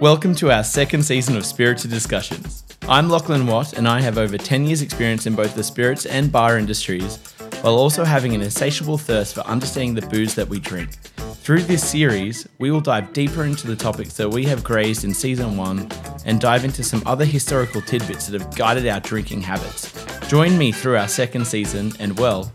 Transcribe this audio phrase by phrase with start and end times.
[0.00, 2.64] Welcome to our second season of Spirited Discussions.
[2.82, 6.30] I'm Lachlan Watt, and I have over 10 years' experience in both the spirits and
[6.30, 7.16] bar industries,
[7.62, 10.92] while also having an insatiable thirst for understanding the booze that we drink.
[11.36, 15.14] Through this series, we will dive deeper into the topics that we have grazed in
[15.14, 15.88] season one
[16.26, 19.94] and dive into some other historical tidbits that have guided our drinking habits.
[20.28, 22.52] Join me through our second season, and well,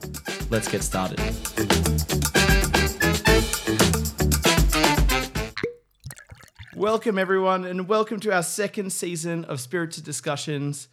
[0.51, 1.19] let's get started.
[6.81, 10.87] Welcome, everyone, and welcome to our second season of Spirited Discussions.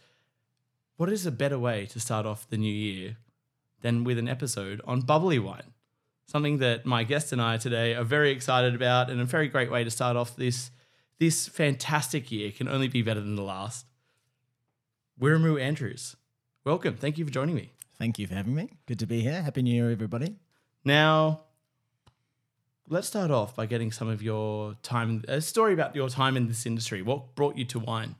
[0.97, 3.17] What is a better way to start off the new year
[3.81, 5.73] than with an episode on bubbly wine?
[6.27, 9.71] Something that my guest and I today are very excited about, and a very great
[9.71, 10.69] way to start off this
[11.17, 12.51] this fantastic year.
[12.51, 13.87] Can only be better than the last.
[15.19, 16.15] Wiremu Andrews,
[16.65, 16.97] welcome.
[16.97, 17.71] Thank you for joining me.
[17.97, 18.69] Thank you for having me.
[18.85, 19.41] Good to be here.
[19.41, 20.35] Happy New Year, everybody.
[20.85, 21.45] Now,
[22.89, 26.47] let's start off by getting some of your time, a story about your time in
[26.47, 27.01] this industry.
[27.01, 28.15] What brought you to wine?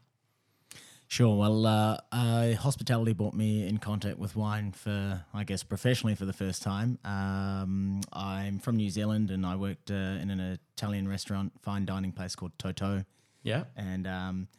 [1.08, 1.36] Sure.
[1.36, 6.26] Well, uh, uh, hospitality brought me in contact with wine for, I guess, professionally for
[6.26, 7.00] the first time.
[7.04, 12.12] Um, I'm from New Zealand and I worked uh, in an Italian restaurant, fine dining
[12.12, 13.06] place called Toto.
[13.42, 13.64] Yeah.
[13.76, 14.50] And um,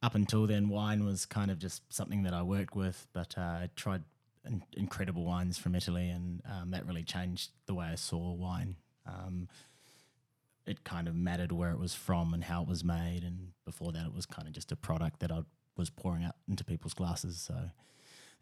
[0.00, 3.40] up until then, wine was kind of just something that I worked with, but uh,
[3.40, 4.04] I tried
[4.44, 8.76] in- incredible wines from Italy, and um, that really changed the way I saw wine.
[9.06, 9.48] Um,
[10.66, 13.92] it kind of mattered where it was from and how it was made, and before
[13.92, 15.42] that, it was kind of just a product that I
[15.76, 17.40] was pouring out into people's glasses.
[17.40, 17.54] So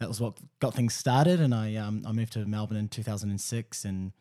[0.01, 3.85] that was what got things started, and I um, I moved to Melbourne in 2006,
[3.85, 4.13] and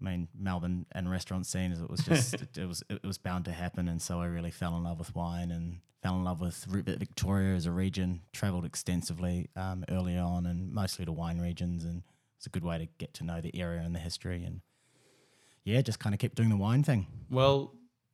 [0.00, 3.18] I mean Melbourne and restaurant scene is it was just it, it was it was
[3.18, 6.24] bound to happen, and so I really fell in love with wine and fell in
[6.24, 8.22] love with Ri- Victoria as a region.
[8.32, 12.02] Travelled extensively um, early on, and mostly to wine regions, and
[12.38, 14.62] it's a good way to get to know the area and the history, and
[15.64, 17.06] yeah, just kind of kept doing the wine thing.
[17.30, 17.72] Well,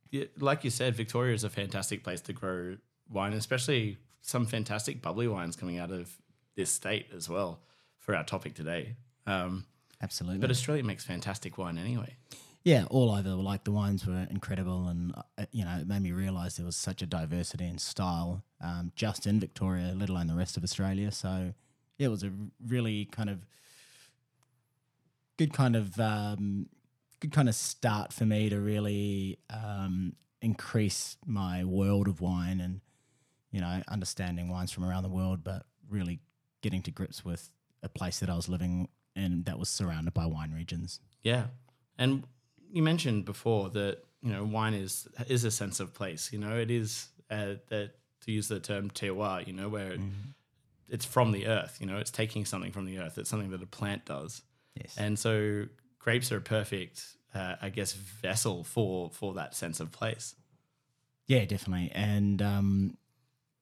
[0.09, 2.77] yeah, like you said, Victoria is a fantastic place to grow
[3.09, 6.09] wine, especially some fantastic bubbly wines coming out of
[6.55, 7.59] this state as well
[7.99, 8.95] for our topic today.
[9.25, 9.65] Um,
[10.01, 10.39] Absolutely.
[10.39, 12.15] but Australia makes fantastic wine anyway.
[12.63, 13.29] Yeah, all over.
[13.29, 16.75] Like the wines were incredible, and uh, you know, it made me realise there was
[16.75, 21.11] such a diversity in style um, just in Victoria, let alone the rest of Australia.
[21.11, 21.53] So
[21.97, 22.31] yeah, it was a
[22.67, 23.45] really kind of
[25.37, 26.67] good kind of um,
[27.21, 32.81] good kind of start for me to really um, increase my world of wine and
[33.51, 36.19] you know understanding wines from around the world, but really
[36.61, 37.49] getting to grips with
[37.83, 40.99] a place that I was living in that was surrounded by wine regions.
[41.21, 41.45] Yeah,
[41.97, 42.23] and
[42.71, 46.33] you mentioned before that you know wine is is a sense of place.
[46.33, 49.45] You know, it is uh, that to use the term terroir.
[49.45, 49.95] You know, where
[50.89, 51.77] it's from the earth.
[51.79, 53.17] You know, it's taking something from the earth.
[53.17, 54.41] It's something that a plant does,
[54.75, 54.95] Yes.
[54.97, 55.65] and so
[56.01, 57.03] grapes are a perfect,
[57.33, 60.35] uh, I guess, vessel for for that sense of place.
[61.27, 61.91] Yeah, definitely.
[61.93, 62.97] And um,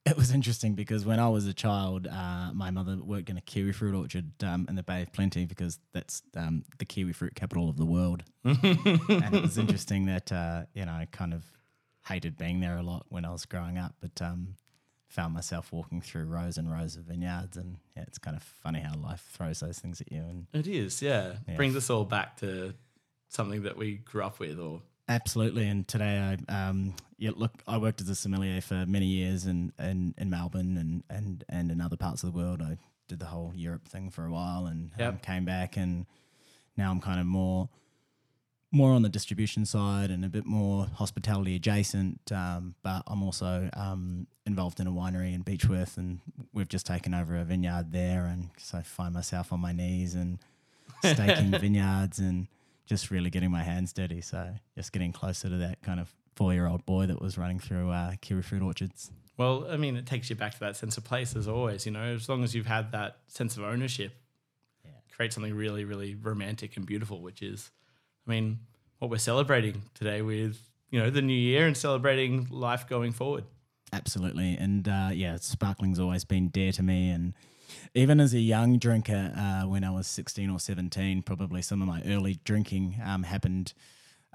[0.06, 3.42] it was interesting because when I was a child, uh, my mother worked in a
[3.42, 7.36] kiwi fruit orchard um, in the Bay of Plenty because that's um, the kiwi fruit
[7.36, 8.24] capital of the world.
[8.44, 11.44] and it was interesting that, uh, you know, I kind of
[12.08, 14.56] hated being there a lot when I was growing up, but um,
[15.10, 17.58] found myself walking through rows and rows of vineyards.
[17.58, 20.22] And yeah, it's kind of funny how life throws those things at you.
[20.22, 21.34] And It is, yeah.
[21.48, 21.56] Yeah.
[21.56, 22.74] Brings us all back to
[23.28, 27.80] something that we grew up with, or Absolutely, and today I um yeah look I
[27.80, 31.82] worked as a sommelier for many years in, in, in Melbourne and, and and in
[31.82, 32.62] other parts of the world.
[32.62, 32.78] I
[33.08, 36.06] did the whole Europe thing for a while and um, came back and
[36.78, 37.70] now I'm kind of more
[38.72, 42.20] more on the distribution side and a bit more hospitality adjacent.
[42.32, 46.20] Um, but I'm also um, involved in a winery in Beechworth and
[46.54, 50.14] we've just taken over a vineyard there and so I find myself on my knees
[50.14, 50.38] and
[51.04, 52.48] staking vineyards and
[52.86, 54.22] just really getting my hands dirty.
[54.22, 57.60] So just getting closer to that kind of four year old boy that was running
[57.60, 59.10] through uh, kiwi fruit orchards.
[59.38, 61.86] well, I mean, it takes you back to that sense of place as always.
[61.88, 64.14] You know, as long as you've had that sense of ownership,
[64.86, 64.92] Yeah.
[65.16, 67.22] create something really, really romantic and beautiful.
[67.22, 67.72] Which is,
[68.30, 68.60] I mean,
[69.00, 70.62] what we're celebrating today with
[70.92, 73.46] you know the new year and celebrating life going forward.
[73.92, 74.56] Absolutely.
[74.56, 77.10] And uh, yeah, sparkling's always been dear to me.
[77.10, 77.34] And
[77.96, 81.88] even as a young drinker, uh, when I was 16 or 17, probably some of
[81.88, 83.74] my early drinking um, happened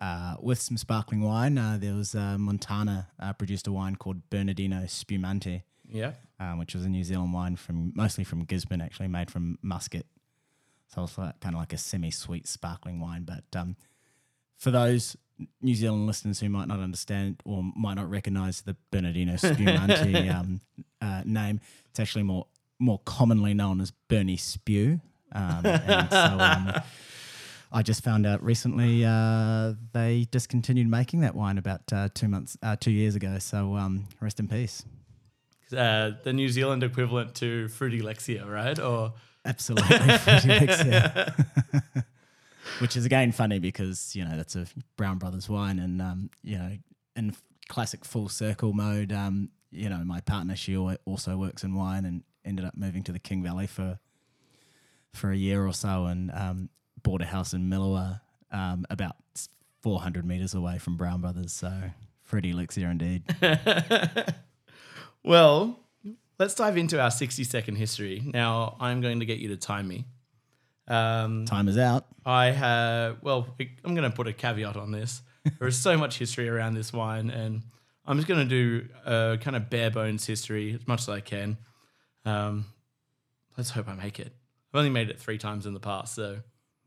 [0.01, 1.57] uh, with some sparkling wine.
[1.57, 5.63] Uh, there was uh, Montana uh, produced a wine called Bernardino Spumante.
[5.87, 9.59] Yeah, um, which was a New Zealand wine from mostly from Gisborne, actually made from
[9.63, 10.07] muscat.
[10.95, 13.25] So it's like, kind of like a semi-sweet sparkling wine.
[13.25, 13.77] But um,
[14.57, 15.17] for those
[15.61, 20.61] New Zealand listeners who might not understand or might not recognise the Bernardino Spumante um,
[21.01, 21.61] uh, name,
[21.91, 22.47] it's actually more
[22.79, 25.01] more commonly known as Bernie Spew.
[25.33, 26.73] Um, and so um,
[27.73, 32.57] I just found out recently uh, they discontinued making that wine about uh, two months,
[32.63, 33.39] uh, two years ago.
[33.39, 34.85] So um, rest in peace.
[35.75, 38.79] Uh, the New Zealand equivalent to Fruity Lexia, right?
[38.79, 39.15] Or
[39.45, 39.97] Absolutely.
[42.81, 45.79] Which is again funny because, you know, that's a Brown Brothers wine.
[45.79, 46.73] And, um, you know,
[47.15, 47.37] in
[47.69, 52.23] classic full circle mode, um, you know, my partner, she also works in wine and
[52.45, 53.99] ended up moving to the King Valley for
[55.13, 56.69] for a year or so and um,
[57.05, 58.21] bought a house in Milawa
[58.51, 59.15] um, about
[59.83, 61.53] 400 meters away from Brown Brothers.
[61.53, 61.73] So
[62.25, 63.23] Fruity Lexia indeed.
[65.25, 65.79] Well,
[66.39, 68.23] let's dive into our 60 second history.
[68.25, 70.07] Now, I'm going to get you to time me.
[70.87, 72.07] Um, Time is out.
[72.27, 73.47] I have, well,
[73.85, 75.23] I'm going to put a caveat on this.
[75.59, 77.65] There is so much history around this wine, and
[78.07, 81.21] I'm just going to do a kind of bare bones history as much as I
[81.21, 81.59] can.
[82.25, 82.65] Um,
[83.59, 84.33] let's hope I make it.
[84.73, 86.39] I've only made it three times in the past, so.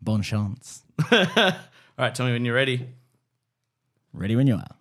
[0.01, 0.81] Bon chance.
[1.11, 1.19] All
[1.99, 2.89] right, tell me when you're ready.
[4.11, 4.75] Ready when you are.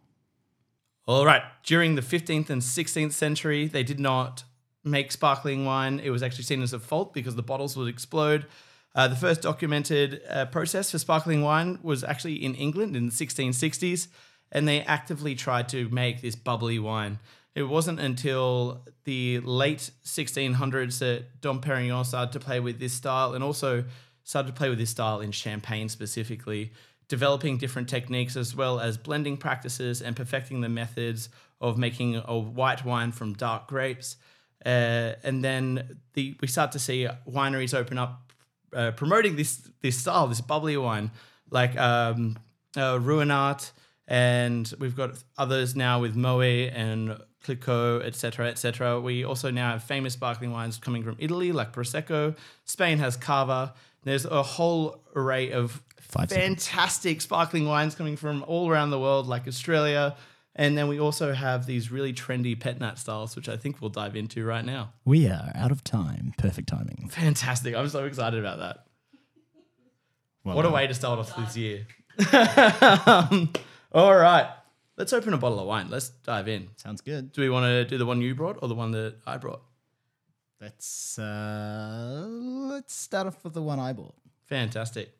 [1.06, 1.42] All right.
[1.62, 4.44] During the 15th and 16th century, they did not
[4.86, 6.00] make sparkling wine.
[6.02, 8.46] It was actually seen as a fault because the bottles would explode.
[8.94, 13.12] Uh, the first documented uh, process for sparkling wine was actually in England in the
[13.12, 14.08] 1660s,
[14.50, 17.18] and they actively tried to make this bubbly wine.
[17.54, 23.34] It wasn't until the late 1600s that Dom Perignon started to play with this style
[23.34, 23.84] and also
[24.24, 26.72] started to play with this style in Champagne specifically,
[27.08, 31.28] developing different techniques as well as blending practices and perfecting the methods
[31.60, 34.16] of making a white wine from dark grapes.
[34.66, 38.32] Uh, and then the, we start to see wineries open up
[38.74, 41.12] uh, promoting this this style, this bubbly wine,
[41.50, 42.36] like um,
[42.76, 43.70] uh, Ruinart,
[44.08, 49.00] and we've got others now with Moët and Clicquot, etc., etc.
[49.00, 52.36] We also now have famous sparkling wines coming from Italy, like Prosecco.
[52.64, 53.72] Spain has Cava.
[54.02, 56.66] There's a whole array of Five seconds.
[56.66, 60.16] fantastic sparkling wines coming from all around the world, like Australia.
[60.58, 63.91] And then we also have these really trendy pet nat styles, which I think we'll
[63.91, 64.94] dive into right now.
[65.05, 66.32] We are out of time.
[66.38, 67.11] Perfect timing.
[67.11, 67.75] Fantastic.
[67.75, 68.87] I'm so excited about that.
[70.44, 71.87] Well What a way to start off this year.
[72.32, 73.53] Um,
[73.93, 74.49] all right.
[74.97, 75.91] Let's open a bottle of wine.
[75.91, 76.69] Let's dive in.
[76.76, 77.32] Sounds good.
[77.32, 79.62] Do we want to do the one you brought or the one that I brought?
[80.58, 84.14] Let's uh, let's start off with the one I bought.
[84.47, 85.11] Fantastic.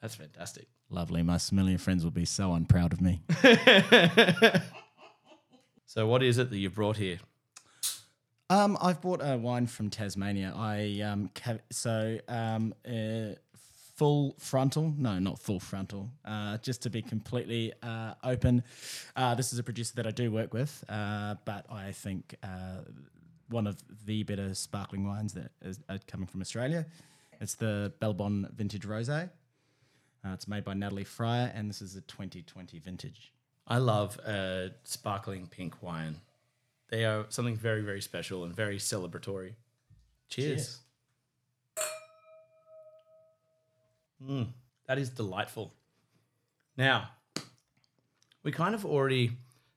[0.00, 0.68] That's fantastic.
[0.90, 1.22] Lovely.
[1.22, 3.22] My familiar friends will be so unproud of me.
[5.88, 7.18] So, what is it that you brought here?
[8.50, 10.52] Um, I've bought a wine from Tasmania.
[10.54, 13.36] I um, ca- so um, uh,
[13.96, 14.92] full frontal.
[14.98, 16.10] No, not full frontal.
[16.26, 18.64] Uh, just to be completely uh, open,
[19.16, 22.82] uh, this is a producer that I do work with, uh, but I think uh,
[23.48, 26.84] one of the better sparkling wines that is coming from Australia.
[27.40, 29.30] It's the Bellebonne Vintage Rosé.
[30.24, 33.32] Uh, it's made by Natalie Fryar, and this is a 2020 vintage.
[33.66, 36.16] I love uh, sparkling pink wine.
[36.88, 39.52] They are something very, very special and very celebratory.
[40.28, 40.80] Cheers.
[44.22, 44.48] Mm,
[44.86, 45.72] that is delightful.
[46.76, 47.10] Now,
[48.42, 49.32] we kind of already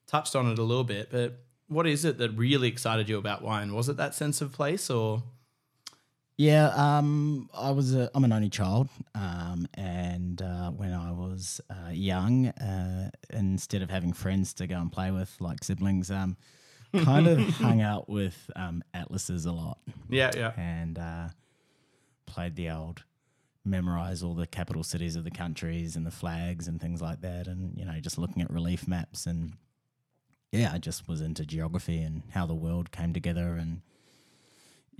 [0.07, 3.41] touched on it a little bit, but what is it that really excited you about
[3.41, 3.73] wine?
[3.73, 5.23] Was it that sense of place or?
[6.41, 11.61] Yeah, um, I was a, I'm an only child, um, and uh, when I was
[11.69, 16.37] uh, young, uh, instead of having friends to go and play with like siblings, um,
[17.03, 19.77] kind of hung out with um, atlases a lot
[20.09, 20.53] Yeah, yeah.
[20.57, 21.27] and uh,
[22.25, 23.03] played the old
[23.63, 27.45] memorize all the capital cities of the countries and the flags and things like that,
[27.45, 29.53] and you know just looking at relief maps and
[30.51, 33.81] yeah, I just was into geography and how the world came together and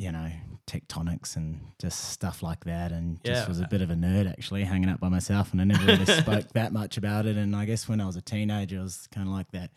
[0.02, 0.32] you know
[0.66, 4.64] tectonics and just stuff like that, and just was a bit of a nerd actually,
[4.64, 7.38] hanging out by myself, and I never really spoke that much about it.
[7.38, 9.70] And I guess when I was a teenager, I was kind of like that.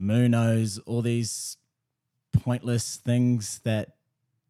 [0.00, 1.56] Moonos, all these
[2.32, 3.96] pointless things that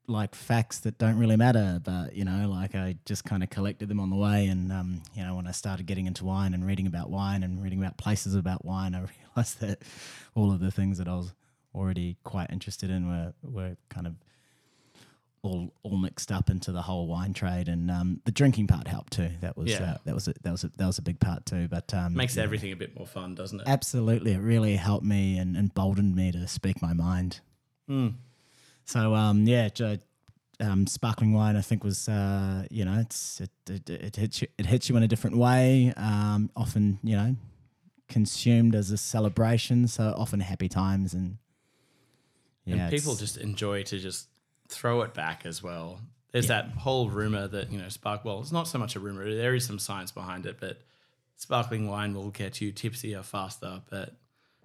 [0.07, 3.89] like facts that don't really matter but you know like i just kind of collected
[3.89, 6.67] them on the way and um, you know when i started getting into wine and
[6.67, 9.81] reading about wine and reading about places about wine i realized that
[10.35, 11.33] all of the things that i was
[11.75, 14.15] already quite interested in were were kind of
[15.43, 19.13] all all mixed up into the whole wine trade and um, the drinking part helped
[19.13, 19.95] too that was Yeah.
[19.95, 22.15] uh, that was a, that was a, that was a big part too but um,
[22.15, 22.45] Makes yeah.
[22.45, 23.67] everything a bit more fun, doesn't it?
[23.67, 27.41] Absolutely, it really helped me and emboldened me to speak my mind.
[27.91, 28.15] Mm.
[28.85, 29.69] So um, yeah,
[30.61, 34.49] um, sparkling wine I think was uh, you know it's it, it, it hits you
[34.59, 35.93] it hits you in a different way.
[35.97, 37.37] Um, often you know
[38.09, 41.39] consumed as a celebration, so often happy times and
[42.65, 44.29] yeah, and people just enjoy to just
[44.73, 46.01] throw it back as well.
[46.33, 48.25] There's that whole rumor that you know spark.
[48.25, 49.33] Well, it's not so much a rumor.
[49.35, 50.81] There is some science behind it, but
[51.37, 53.83] sparkling wine will get you tipsier faster.
[53.91, 54.15] But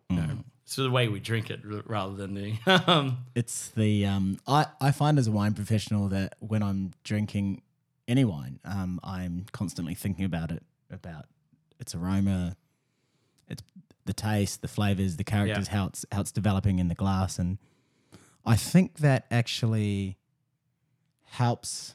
[0.10, 2.54] you know, it's the way we drink it rather than the.
[2.88, 7.62] Um, It's the um, I I find as a wine professional that when I'm drinking
[8.08, 11.26] any wine, um, I'm constantly thinking about it, about
[11.80, 12.56] its aroma,
[13.50, 13.62] its
[14.06, 17.58] the taste, the flavors, the characters, how it's how it's developing in the glass, and
[18.48, 20.18] I think that actually
[21.26, 21.94] helps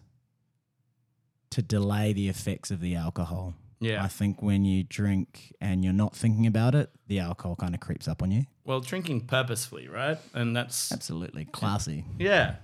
[1.50, 3.54] to delay the effects of the alcohol.
[3.80, 4.02] yeah.
[4.04, 7.80] I think when you drink and you're not thinking about it, the alcohol kind of
[7.80, 8.44] creeps up on you.
[8.64, 10.18] well, drinking purposefully, right?
[10.34, 12.04] And that's Absolutely classy.
[12.18, 12.56] yeah.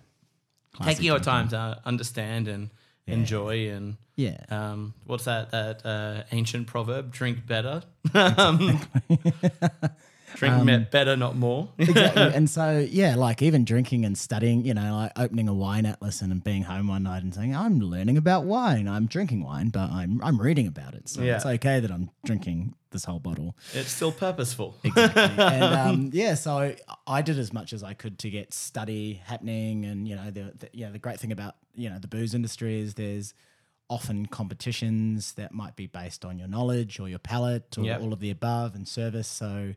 [0.75, 2.71] classy Taking your time to understand and
[3.07, 4.39] enjoy and Yeah.
[4.51, 7.11] um, what's that that uh, ancient proverb?
[7.11, 7.83] Drink better.
[8.15, 8.81] um,
[10.35, 11.69] drink me- better, not more.
[11.79, 12.23] exactly.
[12.35, 16.21] And so, yeah, like even drinking and studying, you know, like opening a wine atlas
[16.23, 18.89] and being home one night and saying, I'm learning about wine.
[18.89, 21.09] I'm drinking wine, but I'm I'm reading about it.
[21.09, 21.37] So Yeah.
[21.37, 23.55] it's okay that I'm drinking this whole bottle.
[23.75, 24.75] it's still purposeful.
[24.85, 25.23] Exactly.
[25.45, 26.75] and um, yeah, so
[27.07, 29.85] I did as much as I could to get study happening.
[29.85, 32.35] And, you know, the, the, you know, the great thing about, you know, the booze
[32.35, 33.35] industry is there's
[33.91, 38.01] often competitions that might be based on your knowledge or your palate or Yep.
[38.03, 39.29] all of the above and service.
[39.29, 39.75] So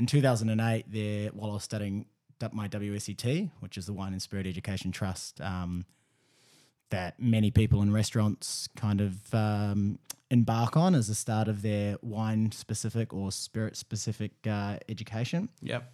[0.00, 2.06] in 2008, there, while I was studying
[2.52, 5.84] my WSET, which is the Wine and Spirit Education Trust, um,
[6.88, 9.98] that many people in restaurants kind of um,
[10.30, 15.50] embark on as the start of their wine specific or spirit specific uh, education.
[15.60, 15.92] Yep.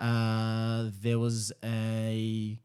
[0.00, 2.58] Uh, there was a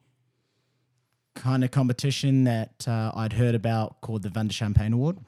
[1.35, 5.19] kind of competition that uh, I'd heard about called the Vin de Champagne Award.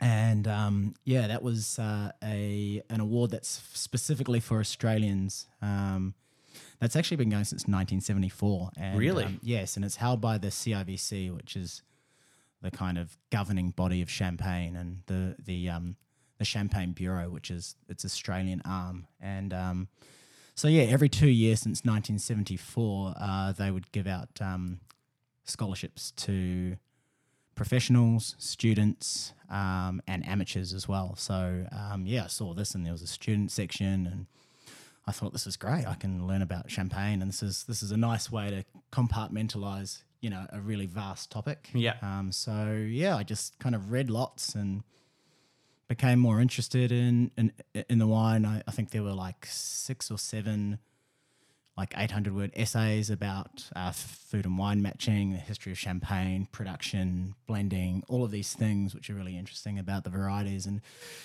[0.00, 5.46] And um, yeah, that was uh, a an award that's specifically for Australians.
[5.60, 6.14] Um,
[6.80, 8.70] that's actually been going since 1974.
[8.78, 9.24] And, Really?
[9.24, 11.82] um, yes, and it's held by the CIVC, which is
[12.62, 15.96] the kind of governing body of Champagne, and the the um,
[16.38, 19.06] the Champagne Bureau, which is its Australian arm.
[19.20, 19.88] And um,
[20.54, 24.80] so yeah, every two years since 1974, uh, they would give out um,
[25.44, 26.76] scholarships to
[27.60, 31.14] professionals, students, um, and amateurs as well.
[31.16, 34.26] So um, yeah, I saw this, and there was a student section, and
[35.06, 35.86] I thought this is great.
[35.86, 40.04] I can learn about champagne, and this is this is a nice way to compartmentalize,
[40.22, 41.68] you know, a really vast topic.
[41.74, 41.96] Yeah.
[42.00, 44.82] Um, so yeah, I just kind of read lots and
[45.86, 47.52] became more interested in in,
[47.90, 48.46] in the wine.
[48.46, 50.78] I, I think there were like six or seven,
[51.76, 56.46] like eight hundred word essays about uh, food and wine matching, the history of champagne,
[56.52, 60.66] production, blending, all of these things, which are really interesting about the varieties.
[60.66, 60.82] And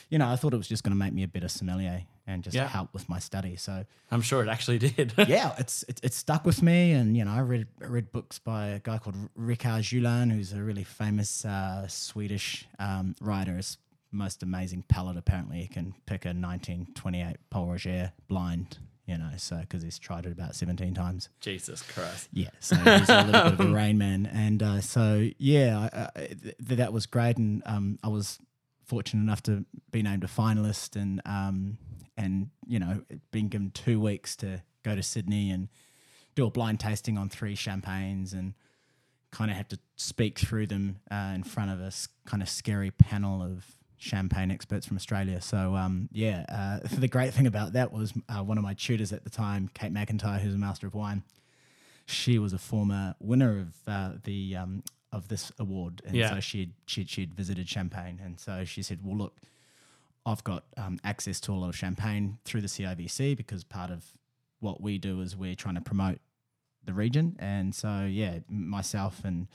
[0.10, 2.44] you know, I thought it was just going to make me a better sommelier and
[2.44, 2.68] just Yeah.
[2.68, 3.56] help with my study.
[3.56, 5.14] So I'm sure it actually did.
[5.28, 8.40] yeah, it's it, it's stuck with me, and you know, I read I read books
[8.40, 13.58] by a guy called Richard Juhlin, who's a really famous uh, Swedish um, writer.
[13.58, 13.78] His
[14.12, 19.58] most amazing palate, apparently, he can pick a 1928 Pol Roger blind, you know, so
[19.58, 21.30] because he's tried it about 17 times.
[21.40, 22.28] Jesus Christ.
[22.34, 26.20] Yeah, so he's a little bit of a rain man, and uh, so yeah, I,
[26.20, 28.40] I, th- that was great, and um, I was
[28.86, 31.78] fortunate enough to be named a finalist, and um,
[32.18, 35.70] and you know, being given two weeks to go to Sydney and
[36.34, 38.54] do a blind tasting on three champagnes, and
[39.32, 41.92] kind of have to speak through them uh, in front of a
[42.28, 43.66] kind of scary panel of
[43.98, 45.42] champagne experts from Australia.
[45.42, 49.12] So um, yeah, uh, the great thing about that was uh, one of my tutors
[49.14, 51.24] at the time, Kate McIntyre, who's a master of wine
[52.08, 56.30] she was a former winner of uh, the um, of this award, and Yeah.
[56.36, 59.38] so she'd she'd she'd visited Champagne, and so she said, "Well, look,
[60.24, 64.06] I've got um, access to a lot of champagne through the CIVC because part of
[64.60, 66.20] what we do is we're trying to promote
[66.84, 69.48] the region, and so yeah, myself and."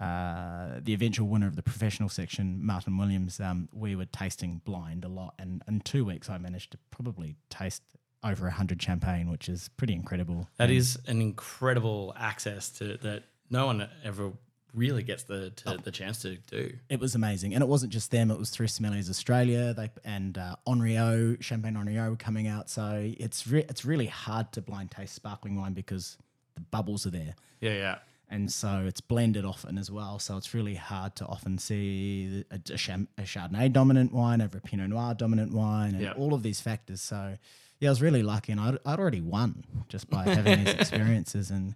[0.00, 5.04] Uh, the eventual winner of the professional section, Martin Williams, um, we were tasting blind
[5.04, 7.82] a lot, and in two weeks I managed to probably taste
[8.22, 10.48] over a hundred champagne, which is pretty incredible.
[10.56, 14.32] That And- is an incredible access to that no one ever
[14.74, 15.76] really gets the Oh.
[15.78, 16.76] the chance to do.
[16.88, 20.36] It was amazing, and it wasn't just them; it was through Sommeliers Australia, they and
[20.38, 22.70] uh, Henriot, Champagne Henriot, were coming out.
[22.70, 26.18] So it's re- it's really hard to blind taste sparkling wine because
[26.54, 27.98] the bubbles are there, Yeah, yeah.
[28.30, 30.18] And so it's blended often as well.
[30.18, 34.58] So it's really hard to often see a, a, Cham- a Chardonnay dominant wine over
[34.58, 36.12] a Pinot Noir dominant wine, and Yeah.
[36.12, 37.00] all of these factors.
[37.00, 37.36] So
[37.80, 41.50] yeah, I was really lucky, and I'd, I'd already won just by having these experiences
[41.50, 41.74] and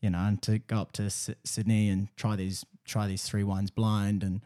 [0.00, 3.42] you know, and to go up to S- Sydney and try these try these three
[3.44, 4.40] wines blind and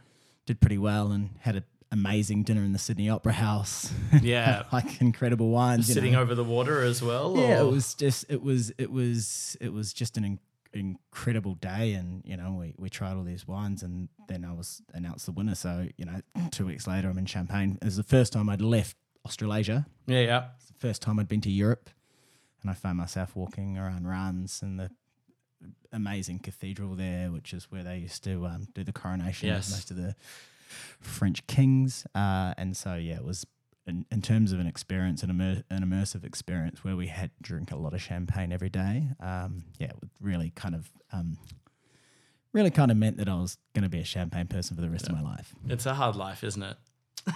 [0.47, 3.93] did pretty well and had an amazing dinner in the Sydney Opera House.
[4.23, 4.63] Yeah.
[4.73, 5.87] like incredible wines.
[5.89, 6.21] Sitting know.
[6.23, 7.37] over the water as well.
[7.37, 10.39] Yeah, or- it was just it was it was it was just an
[10.75, 14.83] incredible day, and you know we, we tried all these wines, and then I was
[14.95, 15.55] announced the winner.
[15.55, 17.79] So you know, two weeks later, I'm in Champagne.
[17.81, 19.87] It was the first time I'd left Australasia.
[20.07, 20.45] Yeah, yeah.
[20.57, 21.91] It's the first time I'd been to Europe,
[22.63, 24.91] and I found myself walking around Reims and the
[25.93, 29.69] amazing cathedral there, which is where they used to um, do the coronation Yes.
[29.69, 30.17] of most of the
[31.01, 32.07] French kings.
[32.15, 33.47] Uh, and so, yeah, it was
[33.87, 37.73] in, in terms of an experience, an, immer- an immersive experience where we had drink
[37.73, 39.09] a lot of champagne every day.
[39.21, 40.91] Um, yeah, it really kind of.
[41.13, 41.39] Um,
[42.53, 44.91] Really, kind of meant that I was going to be a champagne person for the
[44.91, 45.55] rest of my life.
[45.71, 46.77] It's a hard life, isn't it?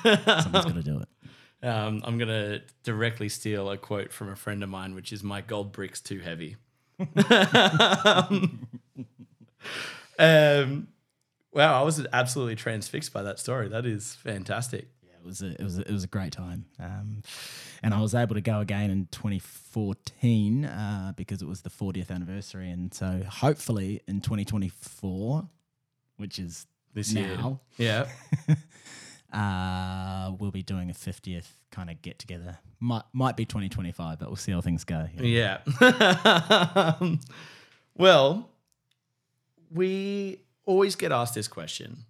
[0.02, 1.08] Someone's got to do it.
[1.62, 5.24] Um, I'm going to directly steal a quote from a friend of mine, which is
[5.24, 6.56] My gold brick's too heavy.
[10.18, 10.88] um,
[11.52, 13.68] wow, I was absolutely transfixed by that story.
[13.68, 14.88] That is fantastic.
[15.26, 17.22] Was a, it was a, it was a great time, um,
[17.82, 22.10] and I was able to go again in 2014 uh, because it was the 40th
[22.10, 25.48] anniversary, and so hopefully in 2024,
[26.16, 27.36] which is This year.
[27.76, 28.06] Yeah.
[29.32, 32.58] uh, we'll be doing a 50th kind of get together.
[32.80, 35.08] Might might be 2025, but we'll see how things go.
[35.18, 35.58] Yeah.
[35.80, 36.92] Yeah.
[37.96, 38.48] well,
[39.70, 42.04] we always get asked this question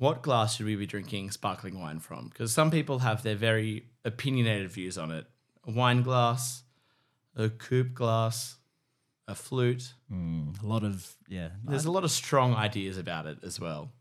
[0.00, 2.28] What glass should we be drinking sparkling wine from?
[2.28, 5.26] Because some people have their very opinionated views on it.
[5.66, 6.62] A wine glass,
[7.36, 8.56] a coupe glass,
[9.28, 9.92] a flute.
[10.10, 11.50] Mm, a lot of yeah.
[11.64, 13.92] There's a lot of strong ideas about it as well.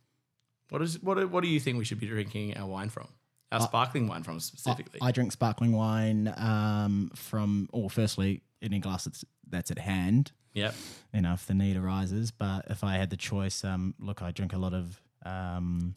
[0.69, 1.15] What is what?
[1.17, 3.09] do- What do you think we should be drinking our wine from?
[3.51, 4.99] Our sparkling wine from specifically.
[5.01, 10.31] I, I drink sparkling wine um, from, or firstly, any glass that's that's at hand.
[10.53, 10.73] yep.
[11.13, 12.31] you know, if the need arises.
[12.31, 15.95] But if I had the choice, um, look, I drink a lot of um,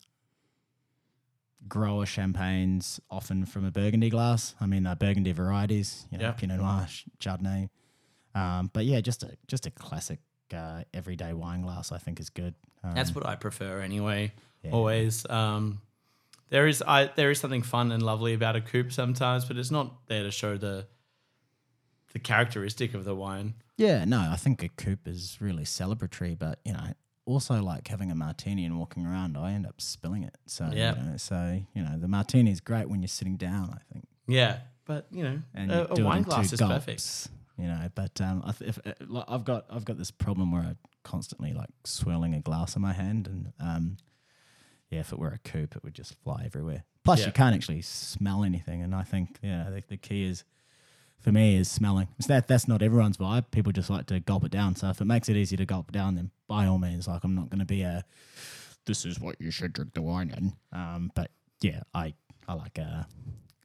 [1.68, 4.54] grower champagnes, often from a Burgundy glass.
[4.60, 6.32] I mean, uh, Burgundy varieties, you know, Yeah.
[6.32, 6.86] Pinot Noir,
[7.20, 7.70] Chardonnay.
[8.34, 10.20] Um, but yeah, just a just a classic
[10.54, 12.54] uh, everyday wine glass, I think is good.
[12.82, 14.32] Um, That's what I prefer anyway.
[14.62, 14.70] Yeah.
[14.72, 15.28] Always.
[15.28, 15.80] Um,
[16.48, 19.70] there is I there is something fun and lovely about a coupe sometimes, but it's
[19.70, 20.86] not there to show the
[22.12, 23.54] the characteristic of the wine.
[23.78, 26.92] Yeah, no, I think a coupe is really celebratory, but you know,
[27.24, 30.36] also like having a martini and walking around, I end up spilling it.
[30.46, 30.96] So Yeah.
[30.96, 33.70] you know, so you know, the martini is great when you're sitting down.
[33.70, 34.06] I think.
[34.26, 37.28] Yeah, but you know, and a, you a wine glass is gulps, perfect.
[37.58, 40.52] You know, but um, I th- if, uh, like, I've got I've got this problem
[40.52, 43.96] where I constantly like swirling a glass in my hand, and um,
[44.90, 46.84] yeah, if it were a coupe, it would just fly everywhere.
[47.04, 47.26] Plus, Yeah.
[47.26, 50.44] you can't actually smell anything, and I think yeah, the, the key is
[51.22, 52.08] for me is smelling.
[52.18, 53.50] It's that that's not everyone's vibe.
[53.50, 54.76] People just like to gulp it down.
[54.76, 57.34] So if it makes it easy to gulp down, then by all means, like I'm
[57.34, 58.04] not going to be a
[58.86, 60.52] this is what you should drink the wine in.
[60.78, 61.30] Um, but
[61.60, 62.14] yeah, I
[62.48, 63.06] I like a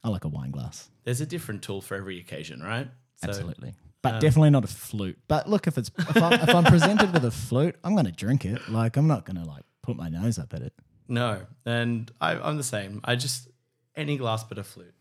[0.04, 0.88] I like a wine glass.
[1.04, 2.88] There's a different tool for every occasion, right?
[3.16, 3.74] So, Absolutely.
[4.00, 5.18] But um, definitely not a flute.
[5.26, 8.12] But look, if it's if I'm, if I'm presented with a flute, I'm going to
[8.12, 8.68] drink it.
[8.68, 10.72] Like I'm not going to like put my nose up at it.
[11.08, 13.00] No, and I, I'm the same.
[13.02, 13.48] I just
[13.96, 14.94] any glass but a flute.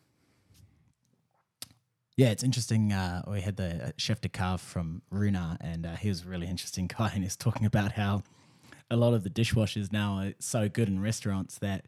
[2.18, 2.92] Yeah, it's interesting.
[2.92, 6.28] Uh, we had the uh, chef de cave from Ruinart, and uh, he was a
[6.28, 8.24] really interesting guy, and he's talking about how
[8.90, 11.86] a lot of the dishwashers now are so good in restaurants that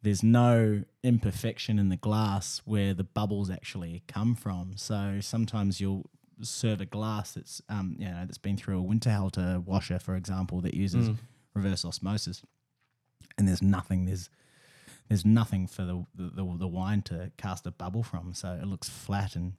[0.00, 4.72] there's no imperfection in the glass where the bubbles actually come from.
[4.76, 6.08] So sometimes you'll
[6.40, 10.62] serve a glass that's um, you know that's been through a Winterhalter washer, for example,
[10.62, 11.10] that uses
[11.54, 12.42] reverse osmosis,
[13.36, 14.30] and there's nothing there's
[15.08, 18.88] there's nothing for the, the the wine to cast a bubble from, so it looks
[18.88, 19.54] flat and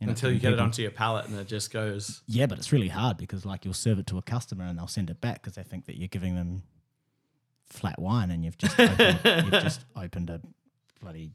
[0.00, 2.22] you know, Until you get it onto your palate and it just goes.
[2.26, 4.86] yeah, but it's really hard because like you'll serve it to a customer and they'll
[4.88, 6.62] send it back because they think that you're giving them
[7.66, 10.40] flat wine and you've just opened, you've just opened a
[11.00, 11.30] bloody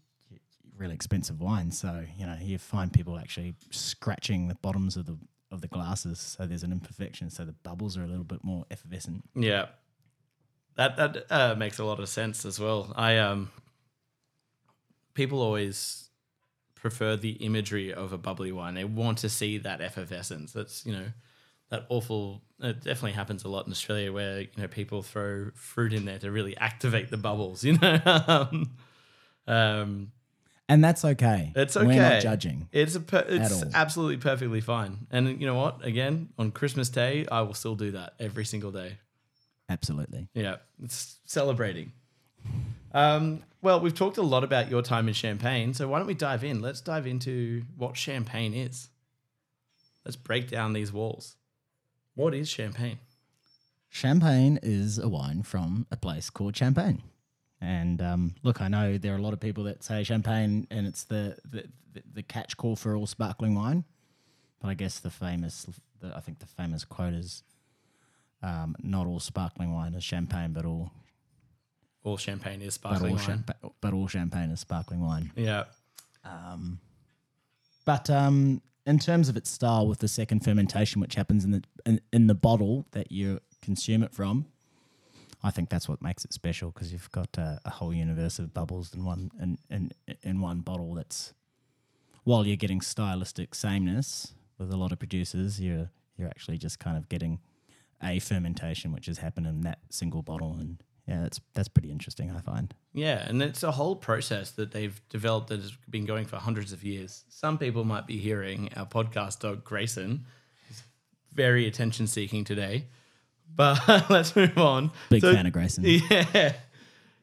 [0.78, 1.72] really expensive wine.
[1.72, 5.18] So you know you find people actually scratching the bottoms of the
[5.52, 8.66] of the glasses so there's an imperfection, so the bubbles are a little bit more
[8.72, 9.24] effervescent.
[9.36, 9.68] Yeah,
[10.80, 12.94] that that uh, makes a lot of sense as well.
[12.96, 13.52] I um,
[15.14, 16.10] people always
[16.74, 18.76] prefer the imagery of a bubbly wine.
[18.76, 20.54] They want to see that effervescence.
[20.54, 21.08] That's you know
[21.70, 22.44] that awful.
[22.62, 26.20] It definitely happens a lot in Australia where you know people throw fruit in there
[26.20, 27.64] to really activate the bubbles.
[27.66, 28.64] You know,
[29.48, 30.14] um,
[30.70, 31.52] And that's okay.
[31.58, 31.88] it's okay.
[31.88, 32.70] We're not judging.
[32.72, 35.08] It's a per- it's absolutely perfectly fine.
[35.12, 35.84] And you know what?
[35.84, 39.00] Again, on Christmas Day, I will still do that every single day.
[39.70, 40.28] Absolutely.
[40.34, 41.92] Yeah, it's celebrating.
[42.92, 46.16] Um, well, we've talked a lot about your time in Champagne, so why don't we
[46.16, 46.62] dive in?
[46.62, 48.90] Let's dive into what Champagne is.
[50.04, 51.36] Let's break down these walls.
[52.16, 52.98] What is Champagne?
[53.90, 57.04] Champagne is a wine from a place called Champagne.
[57.62, 60.88] And um, look, I know there are a lot of people that say champagne and
[60.88, 61.66] it's the, the,
[62.14, 63.84] the, catch call for all sparkling wine.
[64.62, 65.66] But I guess the famous,
[66.00, 67.44] the, I think the famous quote is
[68.42, 70.92] um, not all sparkling wine is champagne, but all
[72.04, 73.26] All champagne is but sparkling all, wine.
[73.26, 75.32] champa- but all champagne is sparkling wine.
[75.36, 75.66] yeah.
[77.86, 81.64] But um, in terms of its style, with the second fermentation, which happens in the
[81.86, 84.46] in, in the bottle that you consume it from,
[85.44, 88.54] I think that's what makes it special because you've got a, a whole universe of
[88.54, 90.94] bubbles in one in, in in one bottle.
[90.94, 91.34] That's
[92.26, 96.98] while you're getting stylistic sameness with a lot of producers, you're you're actually just kind
[96.98, 97.40] of getting
[98.04, 102.32] a fermentation which has happened in that single bottle, and yeah, that's that's pretty interesting.
[102.32, 102.74] I find.
[102.94, 106.72] Yeah, and it's a whole process that they've developed that has been going for hundreds
[106.74, 107.24] of years.
[107.30, 110.26] Some people might be hearing our podcast dog Grayson
[110.70, 110.84] is
[111.34, 112.86] very attention seeking today.
[113.56, 114.92] But let's move on.
[115.10, 115.84] Big So- fan of Grayson.
[116.10, 116.54] Yeah.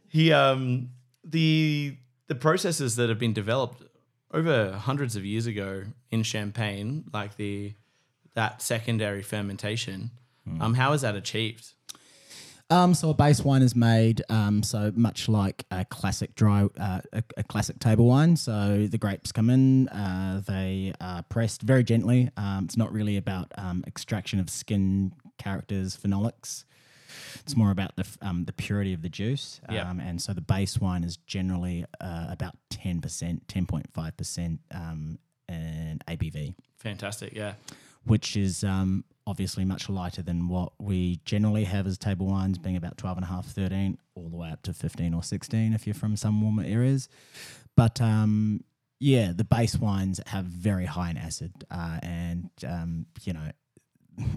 [0.08, 0.90] He um
[1.24, 1.96] the
[2.28, 3.82] the processes that have been developed
[4.32, 7.74] over hundreds of years ago in Champagne, like the
[8.34, 10.10] that secondary fermentation,
[10.60, 11.72] um, how is that achieved?
[12.68, 17.00] Um, so a base wine is made, um, so much like a classic dry, uh,
[17.12, 18.36] a, a classic table wine.
[18.36, 22.30] So the grapes come in, uh, they are pressed very gently.
[22.36, 26.64] Um, it's not really about um, extraction of skin characters, phenolics.
[27.36, 29.60] It's more about the f- um, the purity of the juice.
[29.70, 29.88] Yeah.
[29.88, 34.16] Um, and so the base wine is generally uh, about ten percent, ten point five
[34.16, 37.54] percent um, in ABV Fantastic, yeah.
[38.06, 42.76] Which is um, obviously much lighter than what we generally have as table wines, being
[42.76, 45.86] about 12 and a half, 13, all the way up to 15 or 16 if
[45.86, 47.08] you're from some warmer areas.
[47.76, 48.62] But um,
[49.00, 51.52] yeah, the base wines have very high in acid.
[51.70, 53.50] Uh, and, um, you know,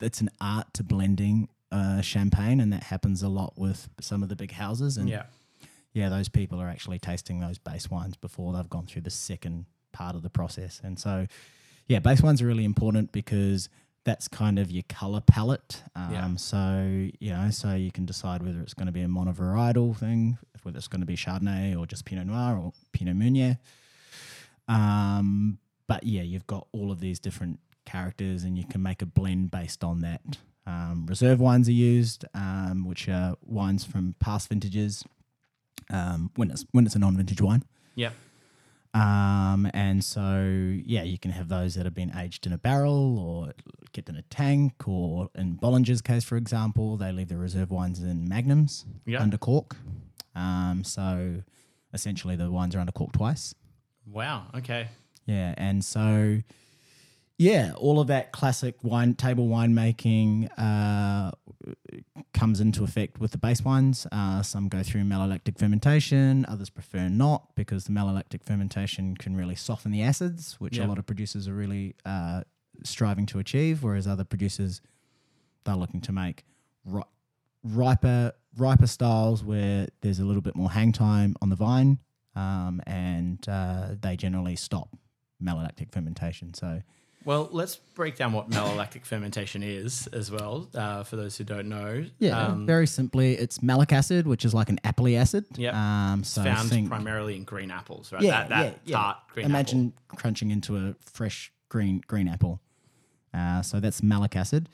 [0.00, 4.28] it's an art to blending uh, champagne, and that happens a lot with some of
[4.28, 4.96] the big houses.
[4.96, 5.24] And Yeah.
[5.92, 9.66] yeah, those people are actually tasting those base wines before they've gone through the second
[9.92, 10.80] part of the process.
[10.82, 11.26] And so,
[11.88, 13.68] yeah, base wines are really important because
[14.04, 15.82] that's kind of your color palette.
[15.96, 16.36] Um, Yeah.
[16.36, 20.38] So, you know, so you can decide whether it's going to be a monovarietal thing,
[20.62, 23.58] whether it's going to be Chardonnay or just Pinot Noir or Pinot Meunier.
[24.68, 29.06] Um, but yeah, you've got all of these different characters and you can make a
[29.06, 30.20] blend based on that.
[30.66, 35.04] Um, reserve wines are used, um, which are wines from past vintages
[35.90, 37.62] um, when it's when it's a non-vintage wine.
[37.94, 38.12] Yep.
[38.94, 40.42] Um, and so
[40.84, 43.52] yeah, you can have those that have been aged in a barrel or
[43.92, 48.02] kept in a tank, or in Bollinger's case, for example, they leave the reserve wines
[48.02, 49.22] in magnums Yeah.
[49.22, 49.76] under cork.
[50.34, 51.42] Um, so
[51.92, 53.54] essentially, the wines are under cork twice.
[54.06, 54.46] Wow.
[54.54, 54.88] Okay.
[55.26, 56.40] Yeah, and so
[57.38, 61.30] yeah, all of that classic wine table winemaking uh,
[62.34, 64.06] comes into effect with the base wines.
[64.10, 69.54] Uh, some go through malolactic fermentation, others prefer not because the malolactic fermentation can really
[69.54, 70.86] soften the acids, which Yeah.
[70.86, 72.42] a lot of producers are really uh,
[72.82, 73.84] striving to achieve.
[73.84, 74.80] Whereas other producers,
[75.64, 76.44] they're looking to make
[76.84, 77.02] ri-
[77.62, 81.98] riper riper styles where there's a little bit more hang time on the vine,
[82.34, 84.88] um, and uh, they generally stop
[85.40, 86.52] malolactic fermentation.
[86.54, 86.82] So
[87.24, 91.68] Well, let's break down what malolactic fermentation is as well, uh, for those who don't
[91.68, 92.04] know.
[92.18, 95.44] yeah, Um, very simply, it's malic acid, which is like an appley acid.
[95.56, 95.74] Yep.
[95.74, 98.22] Um, so found think, primarily in green apples, right?
[98.22, 98.96] yeah, that, that yeah, yeah.
[98.96, 102.60] tart green Imagine crunching into a fresh green green apple.
[103.34, 104.68] Uh, so that's malic acid.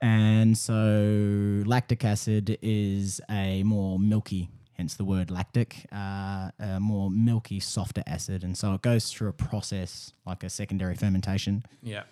[0.00, 7.10] And so lactic acid is a more milky, hence the word lactic, uh, a more
[7.10, 8.44] milky, softer acid.
[8.44, 11.64] And so it goes through a process like a secondary fermentation.
[11.82, 12.04] Yeah.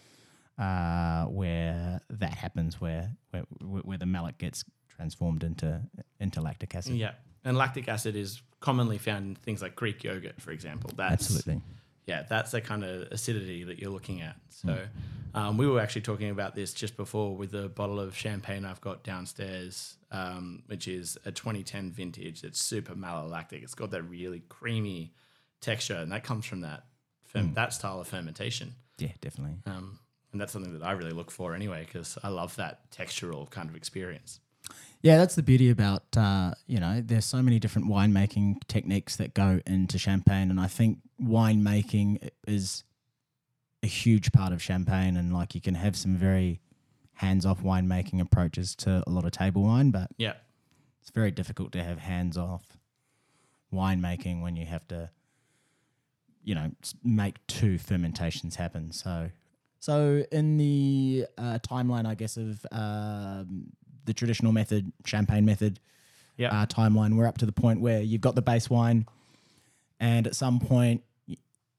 [0.59, 5.81] uh, where that happens, where, where where the malic gets transformed into
[6.21, 6.95] into lactic acid.
[6.95, 7.13] Yeah.
[7.45, 10.91] And lactic acid is commonly found in things like Greek yogurt, for example.
[10.97, 11.61] That's, Absolutely.
[12.07, 14.37] Yeah, that's the kind of acidity that you're looking at.
[14.49, 14.73] So
[15.35, 15.39] Hmm.
[15.39, 18.81] um, we were actually talking about this just before with the bottle of champagne I've
[18.81, 22.45] got downstairs, um, which is a 2010 vintage.
[22.45, 23.63] It's super malolactic.
[23.63, 25.13] It's got that really creamy
[25.61, 26.85] texture, and that comes from that
[27.35, 28.77] ferm- that style of fermentation.
[28.99, 29.57] Yeah, definitely.
[29.67, 29.99] Um,
[30.33, 33.69] and that's something that I really look for anyway, because I love that textural kind
[33.69, 34.41] of experience.
[35.03, 37.01] Yeah, that's the beauty about uh, you know.
[37.05, 42.85] There's so many different winemaking techniques that go into champagne, and I think winemaking is
[43.83, 45.17] a huge part of champagne.
[45.17, 46.61] And like, you can have some very
[47.15, 50.35] hands-off winemaking approaches to a lot of table wine, but Yeah.
[51.01, 52.77] it's very difficult to have hands-off
[53.73, 55.11] winemaking when you have to,
[56.43, 56.71] you know,
[57.03, 58.93] make two fermentations happen.
[58.93, 59.31] So,
[59.81, 63.73] so in the uh, timeline, I guess of um,
[64.05, 65.81] the traditional method, champagne method,
[66.37, 66.51] Yeah.
[66.63, 69.07] uh, timeline, we're up to the point where you've got the base wine,
[69.99, 71.03] and at some point,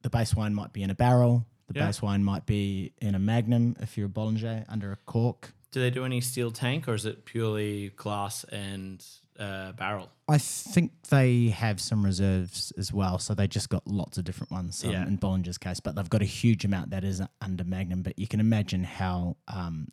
[0.07, 1.45] the base wine might be in a barrel.
[1.67, 1.87] The Yeah.
[1.87, 5.53] base wine might be in a magnum if you're a Bollinger under a cork.
[5.71, 9.05] Do they do any steel tank or is it purely glass and
[9.37, 10.09] uh, barrel?
[10.29, 14.49] I think they have some reserves as well, so they just got lots of different
[14.49, 15.05] ones um, Yeah.
[15.05, 18.01] in Bollinger's case, but they've got a huge amount that is under Magnum.
[18.01, 19.89] But you can imagine how um,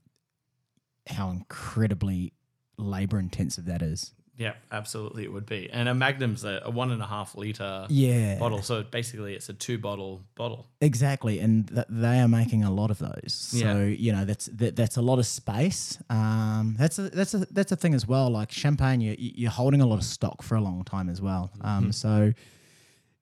[1.09, 2.33] how incredibly
[2.79, 4.15] labor intensive that is.
[4.37, 5.71] Yeah, absolutely, it would be.
[5.73, 9.49] And a Magnum's a, a one and a half liter Yeah, bottle, so basically it's
[9.49, 10.67] a two bottle bottle.
[10.81, 13.33] exactly, and th- they are making a lot of those.
[13.33, 13.85] So Yeah.
[13.85, 15.99] you know that's that, that's a lot of space.
[16.11, 18.29] Um, that's a that's a that's a thing as well.
[18.29, 21.53] Like champagne, you, you're holding a lot of stock for a long time as well.
[21.61, 22.33] Um, so.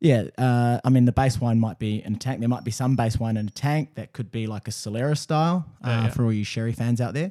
[0.04, 2.40] Yeah, uh, I mean the base wine might be in a tank.
[2.40, 5.16] There might be some base wine in a tank that could be like a Solera
[5.16, 6.10] style uh, Yeah, yeah.
[6.10, 7.30] for all you sherry fans out there,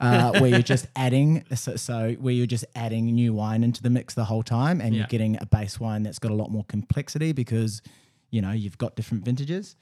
[0.00, 3.90] uh, where you're just adding so, so where you're just adding new wine into the
[3.90, 5.00] mix the whole time, and Yeah.
[5.00, 7.82] you're getting a base wine that's got a lot more complexity because
[8.30, 9.76] you know you've got different vintages.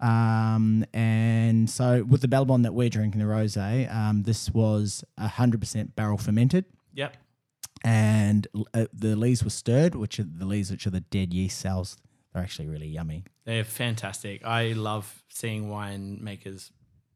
[0.00, 5.60] Um, and so with the Bellebonne that we're drinking, the rosé, um, this was hundred
[5.60, 7.16] percent barrel fermented Yep.
[7.84, 11.58] and uh, the lees were stirred, which are the lees, which are the dead yeast
[11.58, 11.98] cells.
[12.32, 13.24] They're actually really yummy.
[13.44, 14.44] They're fantastic.
[14.46, 16.70] I love seeing winemakers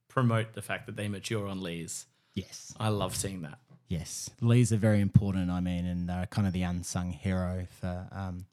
[0.09, 2.07] promote the fact that they mature on lees.
[2.35, 3.59] Yes, I love seeing that.
[3.89, 5.51] yes, lees are very important.
[5.51, 8.47] I mean, and they're kind of the unsung hero for um,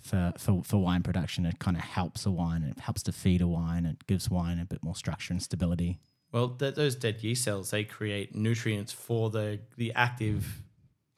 [0.00, 1.46] for for, for wine production.
[1.46, 2.62] It kind of helps a wine.
[2.64, 3.84] It helps to feed a wine.
[3.86, 6.00] It gives wine a bit more structure and stability.
[6.32, 10.62] Well, th- those dead yeast cells they create nutrients for the the active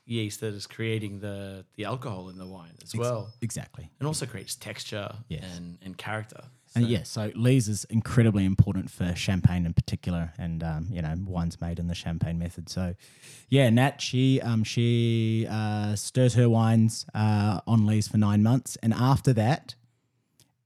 [0.04, 3.88] yeast that is creating the the alcohol in the wine as well, Exactly.
[4.00, 5.44] and also creates texture Yes.
[5.56, 6.44] and and character.
[6.74, 11.02] And So- yeah, so lees is incredibly important for champagne in particular, and um, you
[11.02, 12.68] know wines made in the champagne method.
[12.70, 12.94] So,
[13.50, 18.76] yeah, Nat she um, she uh, stirs her wines uh, on lees for nine months,
[18.82, 19.74] and after that,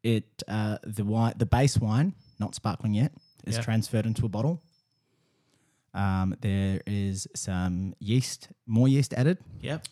[0.02, 3.12] it uh, the wine the base wine, not sparkling yet,
[3.44, 3.62] is Yeah.
[3.62, 4.62] transferred into a bottle.
[5.96, 9.38] Um, there is some yeast, more yeast added.
[9.60, 9.86] Yep.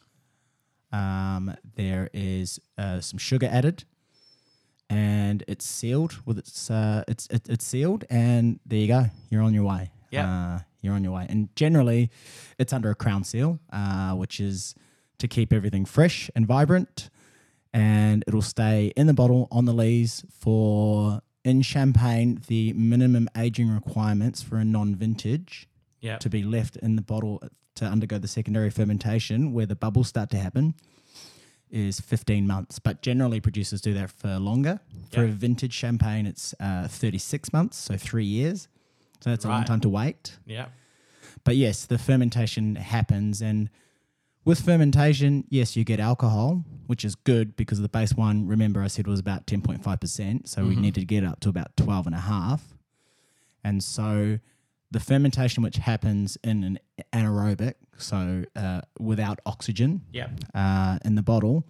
[0.92, 3.84] Um, there is uh, some sugar added,
[4.88, 9.06] and it's sealed with its uh, it's it, it's sealed, and there you go.
[9.30, 9.90] You're on your way.
[10.10, 10.28] Yeah.
[10.28, 11.26] uh, you're on your way.
[11.28, 12.10] And generally,
[12.58, 14.74] it's under a crown seal, uh, which is
[15.18, 17.08] to keep everything fresh and vibrant,
[17.72, 22.42] and it'll stay in the bottle on the lees for in champagne.
[22.46, 25.66] The minimum aging requirements for a non-vintage
[26.04, 26.20] Yep.
[26.20, 27.42] to be left in the bottle
[27.76, 30.74] to undergo the secondary fermentation where the bubbles start to happen
[31.70, 32.78] is 15 months.
[32.78, 34.80] But generally, producers do that for longer.
[35.12, 38.68] For a vintage champagne, it's uh, 36 months, so three years.
[39.20, 40.36] So that's a long time to wait.
[40.44, 40.66] Yeah.
[41.42, 43.40] But yes, the fermentation happens.
[43.40, 43.70] And
[44.44, 48.88] with fermentation, yes, you get alcohol, which is good because the base wine, remember, I
[48.88, 50.46] said was about 10.5%.
[50.46, 52.62] So we need to get it up to about 12 and a half.
[53.64, 54.38] And so
[54.94, 56.78] the fermentation, which happens in an
[57.12, 60.30] anaerobic, so uh, without oxygen Yep.
[60.54, 61.64] uh, in the bottle,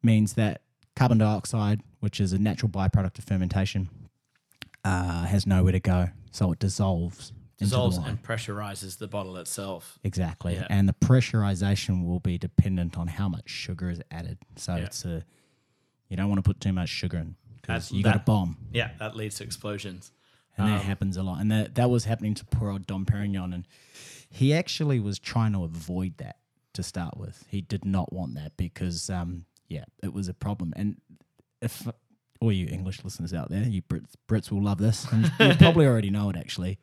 [0.00, 0.62] means that
[0.94, 3.88] carbon dioxide, which is a natural byproduct of fermentation,
[4.84, 6.08] uh, has nowhere to go.
[6.30, 7.32] So it dissolves.
[7.58, 9.98] Dissolves and pressurizes the bottle itself.
[10.04, 10.54] Exactly.
[10.54, 10.66] Yeah.
[10.70, 14.38] And the pressurization will be dependent on how much sugar is added.
[14.56, 14.84] So Yeah.
[14.84, 15.24] it's a,
[16.08, 18.56] you don't want to put too much sugar in because you got a bomb.
[18.72, 20.12] Yeah, that leads to explosions.
[20.56, 21.40] And that Um, happens a lot.
[21.40, 23.52] And that, that was happening to poor old Dom Perignon.
[23.52, 23.66] And
[24.28, 26.36] he actually was trying to avoid that
[26.74, 27.44] to start with.
[27.48, 30.72] He did not want that because, um, yeah, it was a problem.
[30.76, 31.00] And
[31.60, 31.86] if
[32.40, 35.06] all you English listeners out there, you Brits, Brits will love this.
[35.12, 36.78] And you probably already know it actually.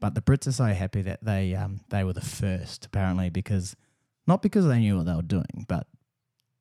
[0.00, 3.74] But the Brits are so happy that they um, they were the first, apparently, because
[4.28, 5.88] not because they knew what they were doing, but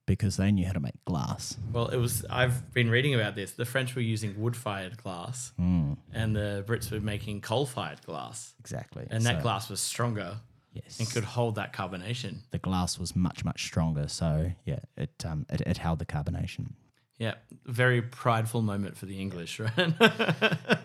[0.08, 1.56] because they knew how to make glass.
[1.72, 2.26] Well, it was.
[2.30, 3.52] I've been reading about this.
[3.52, 9.06] The French were using wood-fired glass, Mm, and the Brits were making coal-fired glass, exactly.
[9.12, 10.38] and that glass was stronger
[10.74, 11.00] yes.
[11.00, 12.38] and could hold that carbonation.
[12.52, 14.08] the glass was much much stronger.
[14.08, 16.72] So yeah, it um it, it held the carbonation.
[17.19, 17.34] Yeah,
[17.65, 19.93] very prideful moment for the English, right?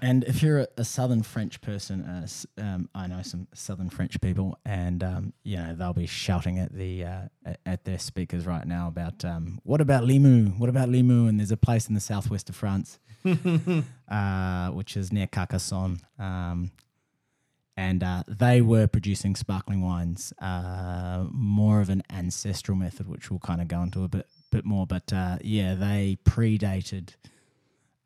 [0.00, 2.26] And if you're a, a southern French person, uh,
[2.58, 6.72] um, I know some southern French people, and um, you know they'll be shouting at
[6.72, 7.20] the uh,
[7.66, 10.58] at- their speakers right now about um, what about Limoux?
[10.58, 11.28] What about Limoux?
[11.28, 12.98] And there's a place in the southwest of France,
[14.08, 16.00] uh, which is near Carcassonne.
[16.18, 16.70] Um,
[17.76, 23.40] and uh, they were producing sparkling wines, uh, more of an ancestral method, which we'll
[23.40, 24.86] kind of go into a bit bit more.
[24.86, 27.14] But uh, yeah, they predated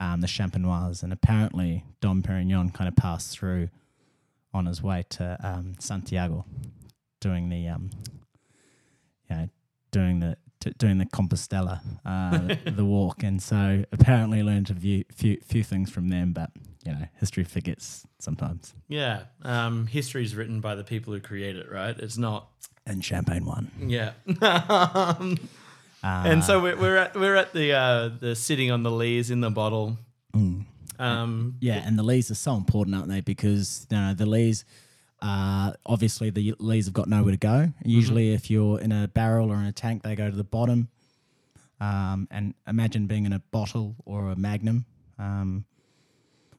[0.01, 3.69] um, the Champenoise, and apparently Dom Perignon kind of passed through
[4.55, 6.47] on his way to um, Santiago,
[7.21, 7.91] doing the um,
[9.29, 9.49] you know,
[9.91, 15.05] doing the t- doing the Compostela, uh, the walk, and so apparently learned a few
[15.13, 16.33] few, few things from them.
[16.33, 16.51] But
[16.85, 18.75] you know, history forgets sometimes.
[18.89, 19.25] Yeah.
[19.43, 21.99] Um, history is written by the people who create it, right?
[21.99, 22.49] It's not.
[22.87, 23.71] And champagne won.
[23.81, 24.13] Yeah.
[26.03, 29.31] um, and so we're, we're at we're at the uh, the sitting on the lees
[29.31, 29.99] in the bottle.
[30.99, 33.21] Um, Yeah, and the lees are so important, aren't they?
[33.21, 34.65] Because you know, the lees,
[35.21, 37.73] uh, obviously the lees have got nowhere to go.
[37.85, 40.89] Usually, if you're in a barrel or in a tank, they go to the bottom.
[41.81, 44.87] Um, and imagine being in a bottle or a magnum,
[45.19, 45.67] um,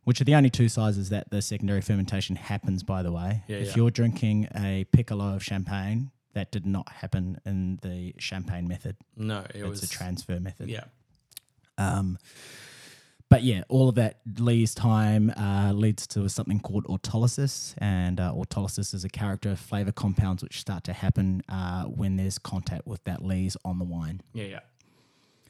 [0.04, 2.84] which are the only two sizes that the secondary fermentation happens.
[2.84, 3.74] By the way, Yeah, if yeah.
[3.78, 8.96] you're drinking a piccolo of champagne, that did not happen in the champagne method.
[9.16, 10.70] no, it It's was a transfer method.
[10.70, 10.84] Yeah.
[11.80, 12.18] Um,
[13.30, 18.32] but yeah, all of that lees time uh, leads to something called autolysis, and uh,
[18.34, 22.88] autolysis is a character of flavor compounds which start to happen uh, when there's contact
[22.88, 24.22] with that lees on the wine.
[24.34, 24.46] Yeah.
[24.46, 24.60] Yeah.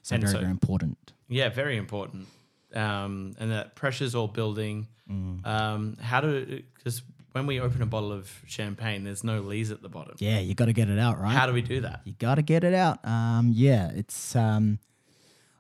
[0.02, 1.14] So And very so- very important.
[1.30, 2.28] Yeah, very important.
[2.74, 4.88] Um, and that pressure's all building.
[5.10, 5.46] Mm.
[5.46, 7.02] Um, how do because
[7.38, 10.16] when we open a bottle of champagne, there's no lees at the bottom.
[10.18, 11.36] Yeah, you got to get it out right.
[11.36, 12.02] How do we do that?
[12.04, 13.06] you got to get it out.
[13.06, 14.36] Um, yeah, it's.
[14.36, 14.80] Um,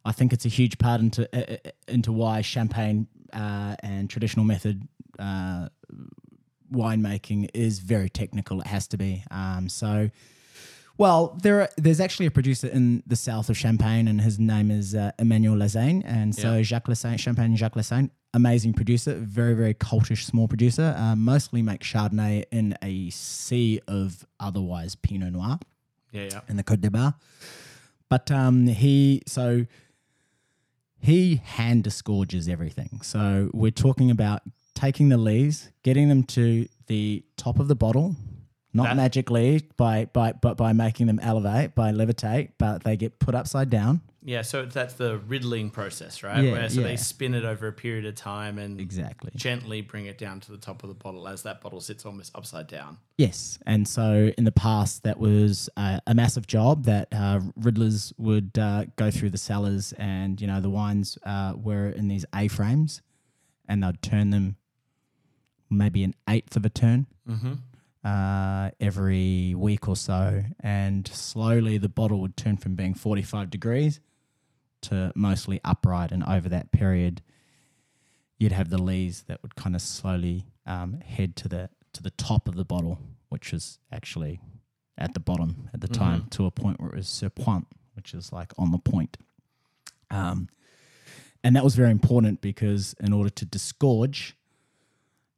[0.03, 4.45] I think it's a huge part into uh, uh, into why champagne uh, and traditional
[4.45, 4.87] method
[5.19, 5.67] uh,
[6.73, 8.59] winemaking is very technical.
[8.61, 9.23] It has to be.
[9.29, 10.09] Um, so,
[10.97, 14.71] well, there are, there's actually a producer in the south of Champagne, and his name
[14.71, 16.01] is uh, Emmanuel Lassaigne.
[16.05, 16.61] And so Yeah.
[16.63, 20.95] Jacques Lassaigne, Champagne Jacques Lassaigne, amazing producer, very very cultish small producer.
[20.97, 25.59] Uh, mostly makes Chardonnay in a sea of otherwise Pinot Noir
[26.11, 26.41] Yeah, yeah.
[26.49, 27.15] in the Côte d'Ivoire.
[28.09, 29.65] But um, he so
[30.99, 32.99] he hand disgorges everything.
[33.03, 34.41] So we're talking about
[34.73, 38.15] taking the lees, getting them to the top of the bottle,
[38.77, 43.19] not That- magically by by but by making them elevate, by levitate, but they get
[43.19, 43.99] put upside down.
[44.23, 46.43] Yeah, so that's the riddling process, right?
[46.43, 46.87] Yeah, Where so yeah.
[46.87, 49.31] they spin it over a period of time and Exactly.
[49.37, 52.31] gently bring it down to the top of the bottle as that bottle sits almost
[52.35, 52.97] upside down.
[53.17, 58.11] Yes, and so in the past that was uh, a massive job that uh, riddlers
[58.17, 62.25] would uh, go through the cellars, and you know the wines uh, were in these
[62.35, 63.01] A frames,
[63.69, 64.57] and they'd turn them
[65.69, 67.53] maybe an eighth of a turn Mm-hmm.
[68.07, 73.49] Uh, every week or so, and slowly the bottle would turn from being forty five
[73.49, 73.99] degrees
[74.81, 77.21] to mostly upright, and over that period,
[78.37, 82.11] you'd have the lees that would kind of slowly um, head to the to the
[82.11, 84.39] top of the bottle, which is actually
[84.97, 88.13] at the bottom at the time, to a point where it was sur point, which
[88.13, 89.17] is like on the point.
[90.09, 90.47] Um,
[91.43, 94.33] and that was very important because in order to disgorge,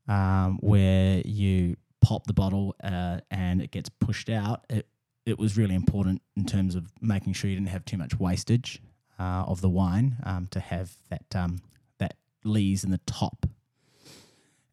[0.08, 4.88] um, where you pop the bottle uh, and it gets pushed out, it
[5.26, 8.82] it was really important in terms of making sure you didn't have too much wastage
[9.20, 11.62] uh, of the wine um, to have that um,
[12.00, 13.46] that lees in the top.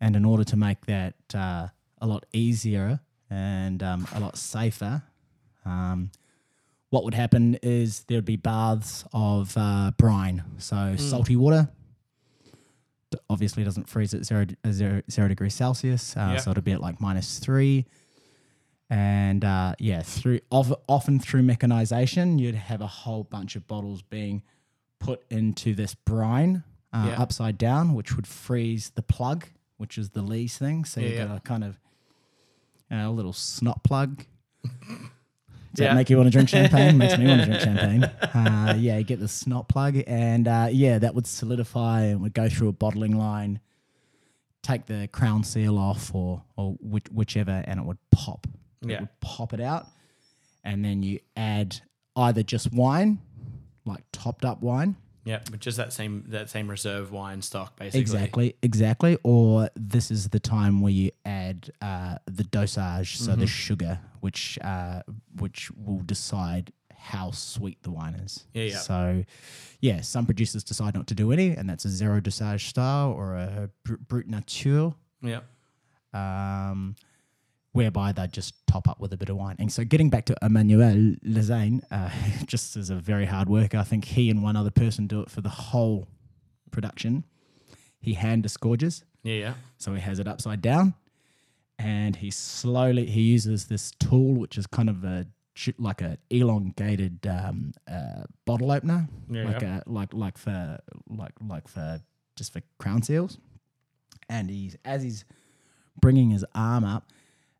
[0.01, 1.69] And in order to make that uh,
[2.01, 5.03] a lot easier and um, a lot safer,
[5.65, 6.11] um,
[6.91, 11.69] what would happen is there would be baths of uh, brine, so salty water.
[13.31, 16.41] Obviously, doesn't freeze at zero, uh, zero, zero degrees Celsius, uh, Yep.
[16.41, 17.87] so it'll be at like minus three.
[18.91, 24.03] And uh, yeah, through of, often through mechanization, you'd have a whole bunch of bottles
[24.03, 24.43] being
[25.01, 27.21] put into this brine uh, Yeah.
[27.23, 30.85] upside down, which would freeze the plug, which is the lees thing.
[30.85, 31.37] So you Yeah, got yeah.
[31.37, 31.81] a kind of
[32.91, 34.25] you know, a little snot plug.
[35.77, 35.89] Does Yeah.
[35.91, 36.97] that make you want to drink champagne?
[36.97, 38.05] Makes me want to drink champagne.
[38.05, 42.33] Uh, yeah, you get the snot plug, and uh, yeah, that would solidify and would
[42.35, 43.61] go through a bottling line,
[44.63, 48.47] take the crown seal off, or or which, whichever, and it would pop.
[48.83, 49.01] It Yeah.
[49.01, 49.87] would pop it out,
[50.65, 51.81] and then you add
[52.17, 53.19] either just wine,
[53.85, 58.01] like topped up wine, Yeah, but just that same that same reserve wine stock, basically.
[58.01, 59.19] Exactly, exactly.
[59.25, 63.41] Or this is the time where you add uh, the dosage, so Mm-hmm.
[63.41, 65.03] the sugar, which uh,
[65.41, 68.47] which will decide how sweet the wine is.
[68.55, 68.79] Yeah, yeah.
[68.79, 69.25] So,
[69.81, 73.35] yeah, some producers decide not to do any, and that's a zero dosage style or
[73.35, 75.41] a brut nature, Yeah.
[76.15, 76.97] um,
[77.77, 79.57] whereby they just top up with a bit of wine.
[79.59, 82.11] And so, getting back to Emmanuel Lassaigne, uh,
[82.47, 85.31] just as a very hard worker, I think he and one other person do it
[85.31, 86.09] for the whole
[86.71, 87.25] production.
[88.01, 89.55] He hand disgorges, Yeah, yeah.
[89.79, 90.95] so he has it upside down,
[91.79, 95.27] and he slowly he uses this tool, which is kind of a
[95.79, 99.81] like a elongated um, uh, bottle opener, Yeah, like yeah.
[99.87, 102.01] a like like for like like for
[102.37, 103.39] just for crown seals.
[104.29, 105.25] And he's as he's
[106.01, 107.11] bringing his arm up,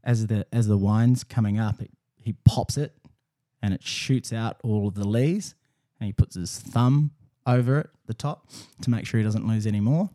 [0.07, 1.91] as the as the wine's coming up, it,
[2.23, 2.97] he pops it,
[3.61, 5.55] and it shoots out all of the lees,
[6.01, 7.11] and he puts his thumb
[7.47, 8.49] over it, the top,
[8.81, 10.09] to make sure he doesn't lose any more.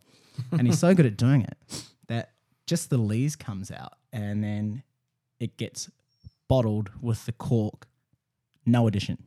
[0.51, 2.31] and he's so good at doing it that
[2.65, 4.81] just the lees comes out and then
[5.39, 5.89] it gets
[6.47, 7.87] bottled with the cork,
[8.65, 9.17] no addition.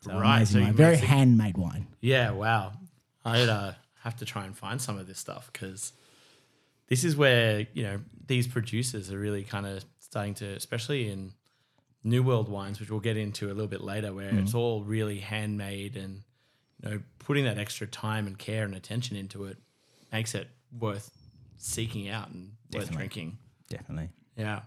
[0.00, 0.72] So Right, so wine.
[0.74, 1.86] very handmade wine.
[2.00, 2.72] Yeah, wow.
[3.24, 5.92] I'd uh, have to try and find some of this stuff because
[6.88, 11.32] this is where, you know, these producers are really kind of starting to, especially in
[12.02, 14.58] New World wines, which we'll get into a little bit later, where it's mm-hmm.
[14.58, 16.22] all really handmade and,
[16.82, 19.56] you know, putting that extra time and care and attention into it
[20.12, 21.10] makes it worth
[21.58, 23.38] seeking out and worth drinking.
[23.68, 24.08] Definitely.
[24.36, 24.62] Yeah.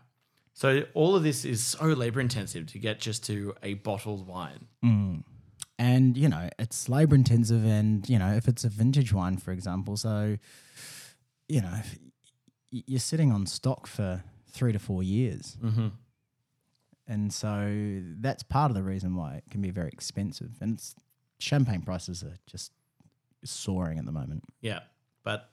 [0.53, 4.67] So all of this is so labor intensive to get just to a bottled wine.
[4.83, 5.23] Mm.
[5.79, 9.51] and you know it's labor intensive and you know if it's a vintage wine for
[9.51, 10.37] example so
[11.47, 11.81] you know
[12.69, 14.23] you're sitting on stock for
[14.53, 15.87] three to four years Mm-hmm.
[17.07, 20.95] and so that's part of the reason why it can be very expensive and it's
[21.39, 22.71] champagne prices are just
[23.43, 24.79] soaring at the moment Yeah,
[25.23, 25.49] but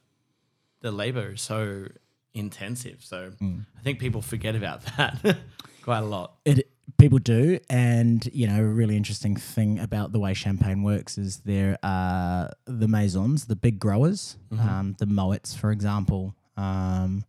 [0.81, 1.87] the labor is so
[2.35, 2.99] intensive.
[3.03, 3.67] So Mm.
[3.77, 5.39] I think people forget about that
[5.83, 6.37] quite a lot.
[6.45, 11.17] it people do and you know a really interesting thing about the way champagne works
[11.19, 17.25] is there are the maisons the big growers um, the moets for example um,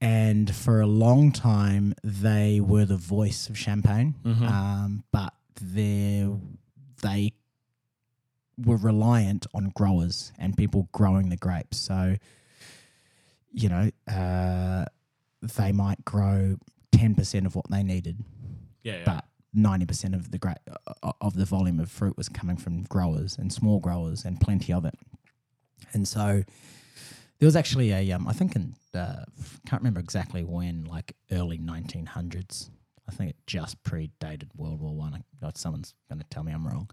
[0.00, 6.28] and for a long time they were the voice of champagne um, but they
[7.02, 7.32] they
[8.56, 12.16] were reliant on growers and people growing the grapes so
[13.52, 14.84] you know uh,
[15.42, 16.56] they might grow
[16.92, 18.22] 10% of what they needed
[18.82, 19.02] Yeah, yeah.
[19.04, 19.24] but
[19.54, 20.56] ninety percent of the gra-
[21.20, 24.84] of the volume of fruit was coming from growers and small growers and plenty of
[24.84, 24.94] it.
[25.92, 26.42] And so
[27.38, 29.24] there was actually a um, I think in uh,
[29.66, 32.70] can't remember exactly when, like early nineteen hundreds.
[33.08, 35.14] I think it just predated World War One.
[35.42, 36.90] I someone's going to tell me I'm wrong,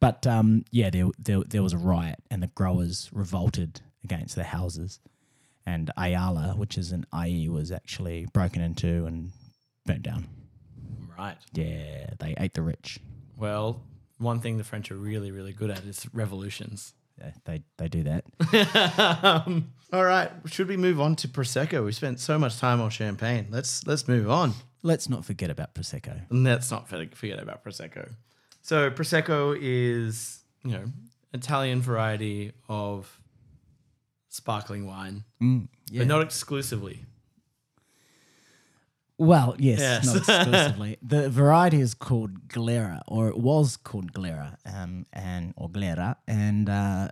[0.00, 4.44] but um, yeah, there, there there was a riot and the growers revolted against their
[4.44, 5.00] houses,
[5.64, 9.30] and Ayala, which is an IE, was actually broken into and
[9.86, 10.28] burnt down.
[11.18, 11.36] right.
[11.52, 12.98] Yeah, they ate the rich.
[13.36, 13.82] Well,
[14.18, 16.92] one thing the French are really, really good at is revolutions.
[17.44, 18.24] They they do that.
[19.46, 20.30] um, all right.
[20.46, 21.84] Should we move on to prosecco?
[21.84, 23.46] We spent so much time on champagne.
[23.50, 24.54] Let's let's move on.
[24.82, 26.20] Let's not forget about prosecco.
[26.30, 28.10] Let's not forget forget about prosecco.
[28.62, 30.84] So prosecco is you know
[31.32, 33.18] Italian variety of
[34.28, 36.00] sparkling wine, Mm, yeah.
[36.00, 37.04] but not exclusively.
[39.20, 40.06] Well, yes, Yes.
[40.06, 40.96] not exclusively.
[41.02, 46.68] the variety is called Glera, or it was called Glera, um, and or Glera, and
[46.68, 47.08] uh,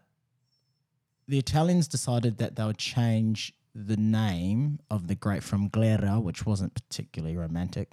[1.29, 6.47] the Italians decided that they would change the name of the grape from Glera, which
[6.47, 7.93] wasn't particularly romantic,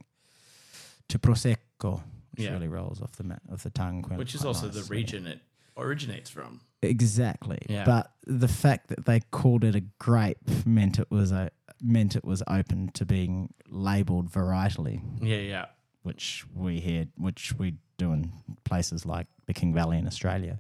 [1.10, 2.02] to Prosecco,
[2.32, 2.54] which Yeah.
[2.54, 4.02] really rolls off the ma- of the tongue.
[4.02, 4.98] quite- which is quite also the nicely.
[4.98, 5.40] region it
[5.78, 6.62] originates from.
[6.82, 7.58] Exactly.
[7.68, 7.86] Yeah.
[7.86, 11.50] But the fact that they called it a grape meant it was a
[11.82, 15.66] meant it was open to being labeled varietally, Yeah, yeah.
[16.04, 18.32] which we hear which we do in
[18.64, 20.60] places like the King Valley in Australia.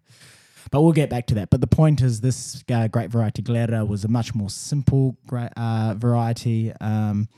[0.72, 1.51] But we'll get back to that.
[1.51, 5.51] But the point is, this uh, grape variety Glera was a much more simple gra-
[5.55, 6.74] uh, variety.
[6.82, 7.30] Um,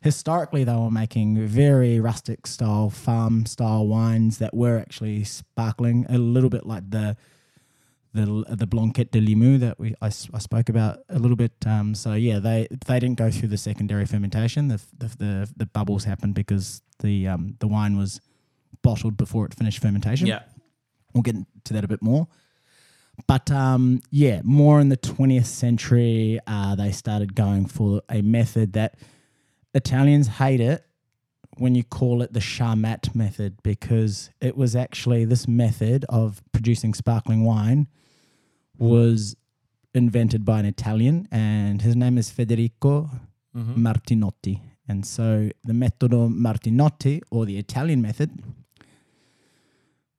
[0.00, 6.18] historically, they were making very rustic style, farm style wines that were actually sparkling, a
[6.18, 7.16] little bit like the
[8.14, 11.52] the the Blanquette de Limoux that we I, I spoke about a little bit.
[11.66, 14.68] Um, so yeah, they they didn't go through the secondary fermentation.
[14.68, 18.20] The the the, the bubbles happened because the um, the wine was
[18.82, 20.26] bottled before it finished fermentation.
[20.26, 20.42] Yeah.
[21.14, 22.28] We'll get into that a bit more.
[23.26, 28.74] But um, yeah, more in the 20th century, uh, they started going for a method
[28.74, 28.94] that
[29.78, 30.84] Italians hate it
[31.56, 36.92] when you call it the Charmat method because it was actually this method of producing
[36.94, 37.88] sparkling wine
[38.76, 39.36] was
[39.94, 43.10] invented by an Italian, and his name is Federico
[43.56, 43.86] mm-hmm.
[43.86, 44.60] Martinotti.
[44.88, 48.30] And so the metodo Martinotti, or the Italian method,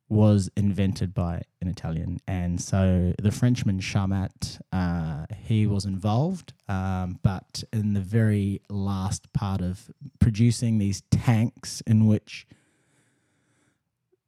[0.09, 2.19] was invented by an Italian.
[2.27, 9.31] And so the Frenchman Charmat, uh, he was involved, um, but in the very last
[9.33, 12.47] part of producing these tanks in which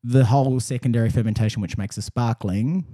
[0.04, 2.86] the whole secondary fermentation, which makes a sparkling,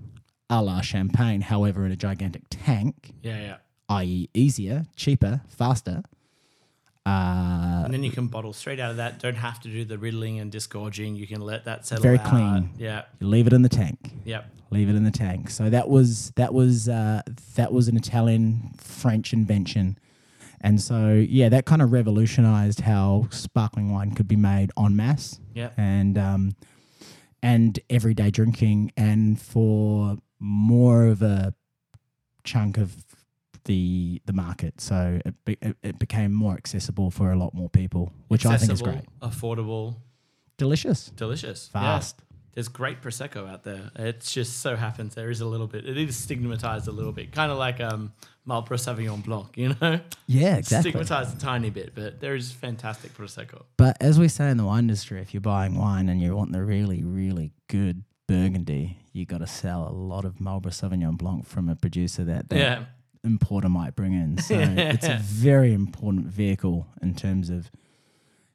[0.49, 3.57] a la champagne, however, in a gigantic tank, Yeah, yeah.
[3.89, 6.03] i.e., easier, cheaper, faster.
[7.07, 9.19] Uh, And then you can bottle straight out of that.
[9.19, 11.15] Don't have to do the riddling and disgorging.
[11.15, 12.25] You can let that settle Very out.
[12.25, 12.69] clean.
[12.77, 13.03] Yeah.
[13.19, 14.11] you leave it in the tank.
[14.25, 14.45] Yep.
[14.71, 15.49] leave it in the tank.
[15.49, 17.21] So that was that was uh,
[17.55, 19.97] that was an Italian French invention,
[20.59, 25.39] and so yeah, that kind of revolutionized how sparkling wine could be made en masse
[25.53, 25.73] Yep.
[25.77, 26.55] and um,
[27.41, 31.53] and everyday drinking, and for more of a
[32.43, 33.06] chunk of
[33.67, 34.81] the the market.
[34.81, 38.57] So it, be, it, it became more accessible for a lot more people, which I
[38.57, 39.03] think is great.
[39.21, 39.97] affordable,
[40.57, 42.15] Delicious, delicious, fast.
[42.17, 42.23] Yeah.
[42.55, 43.91] There's great prosecco out there.
[43.95, 45.85] It just so happens there is a little bit.
[45.87, 48.11] It is stigmatized a little bit, kind of like um,
[48.45, 49.55] Marlborough Sauvignon Blanc.
[49.55, 50.89] You know, Yeah, exactly.
[50.89, 53.61] stigmatized a tiny bit, but there is fantastic prosecco.
[53.77, 56.51] But as we say in the wine industry, if you're buying wine and you want
[56.51, 61.45] the really, really good Burgundy, you got to sell a lot of Marlborough Sauvignon Blanc
[61.45, 62.85] from a producer that that Yeah,
[63.27, 64.37] importer might bring in.
[64.39, 67.69] So it's a very important vehicle in terms of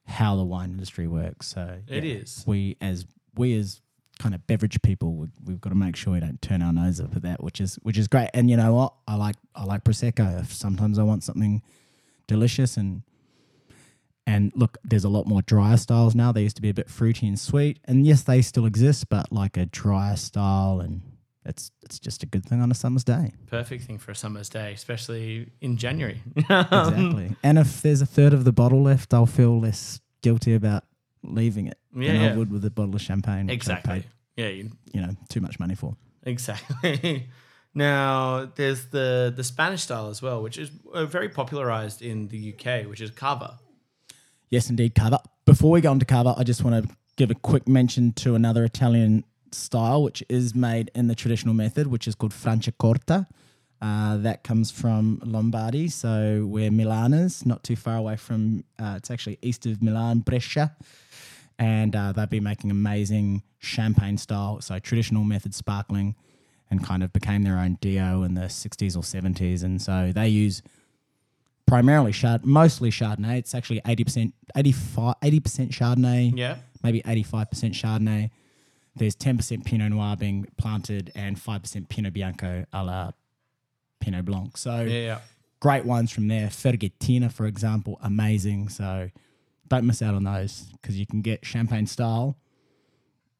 [0.06, 1.48] how the wine industry works.
[1.48, 2.44] So It yeah, is.
[2.46, 3.06] We as
[3.36, 3.80] we as
[4.18, 7.00] kind of beverage people, we, we've got to make sure we don't turn our nose
[7.00, 8.30] up at that, which is which is great.
[8.34, 8.94] And you know what?
[9.06, 10.40] I like I like prosecco.
[10.40, 11.62] If sometimes I want something
[12.26, 13.02] delicious and
[14.26, 16.30] and look, there's a lot more drier styles now.
[16.30, 19.32] They used to be a bit fruity and sweet, and yes, they still exist, but
[19.32, 21.02] like a drier style, and
[21.44, 23.32] it's it's just a good thing on a summer's day.
[23.46, 26.20] perfect thing for a summer's day, especially in January.
[26.36, 27.36] Exactly.
[27.42, 30.84] and if there's a third of the bottle left, I'll feel less guilty about
[31.24, 32.32] leaving it Yeah, than yeah.
[32.32, 33.50] I would with a bottle of champagne.
[33.50, 34.00] exactly.
[34.02, 34.04] paid,
[34.36, 35.96] Yeah, you, you know, too much money for.
[36.24, 37.28] Exactly.
[37.74, 42.54] now there's the the Spanish style as well, which is uh, very popularized in the
[42.54, 43.58] UK, which is cava.
[44.50, 45.20] Yes, indeed, Cava.
[45.46, 48.34] Before we go on to Cava, I just want to give a quick mention to
[48.34, 49.24] another Italian
[49.54, 53.26] style, which is made in the traditional method, which is called Franciacorta.
[53.80, 58.62] Uh, that comes from Lombardy, so we're Milaners, not too far away from.
[58.78, 60.76] Uh, it's actually east of Milan, Brescia,
[61.58, 66.14] and uh, they've been making amazing champagne style, so traditional method sparkling,
[66.70, 70.28] and kind of became their own Dio in the '60s or '70s, and so they
[70.28, 70.62] use
[71.66, 73.38] primarily Chard, mostly Chardonnay.
[73.38, 76.56] It's actually 80%, 85, 80% Chardonnay, Yeah.
[76.82, 78.30] maybe 85% Chardonnay.
[78.94, 83.12] There's 10% Pinot Noir being planted and 5% Pinot Bianco a la
[84.00, 84.56] Pinot Blanc.
[84.56, 85.20] So Yeah,
[85.60, 86.48] great ones from there.
[86.48, 88.68] Ferghettina, for example, amazing.
[88.68, 89.10] So
[89.68, 92.36] don't miss out on those because you can get champagne style,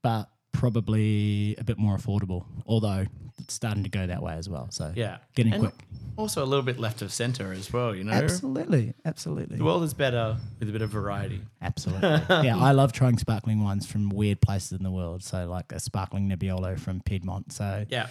[0.03, 2.44] but probably a bit more affordable.
[2.66, 3.07] Although
[3.38, 4.68] it's starting to go that way as well.
[4.70, 5.18] So Yeah.
[5.34, 5.74] getting And quick.
[6.16, 8.12] Also a little bit left of center as well, you know?
[8.12, 9.57] Absolutely, absolutely.
[9.57, 11.40] The world is better with a bit of variety.
[11.62, 12.09] Absolutely.
[12.46, 15.22] yeah, I love trying sparkling wines from weird places in the world.
[15.24, 17.50] So, like a sparkling Nebbiolo from Piedmont.
[17.53, 18.09] So, Yeah.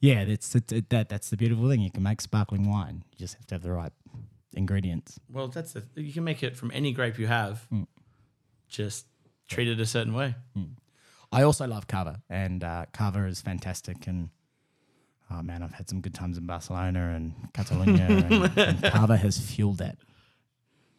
[0.00, 1.08] yeah, that's it, it- that.
[1.10, 1.82] That's the beautiful thing.
[1.82, 3.04] You can make sparkling wine.
[3.12, 3.92] You just have to have the right
[4.54, 5.20] ingredients.
[5.30, 7.66] Well, that's the you can make it from any grape you have.
[7.70, 7.86] Mm.
[8.68, 9.06] Just
[9.48, 10.34] treat it a certain way.
[10.56, 10.70] Mm.
[11.32, 14.06] I also love Cava, and uh, Cava is fantastic.
[14.06, 14.28] And
[15.30, 19.38] oh man, I've had some good times in Barcelona and Catalonia, and, and Cava has
[19.38, 19.96] fueled that.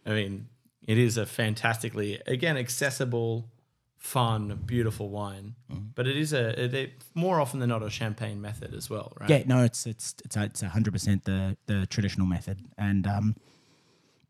[0.05, 0.47] I mean,
[0.87, 3.49] it is a fantastically again accessible,
[3.97, 5.55] fun, beautiful wine.
[5.71, 5.83] Mm-hmm.
[5.95, 9.13] But it is a it, it- more often than not a champagne method as well,
[9.19, 9.29] right?
[9.29, 13.35] Yeah, no, it's it's it's it's hundred percent the the traditional method, and um,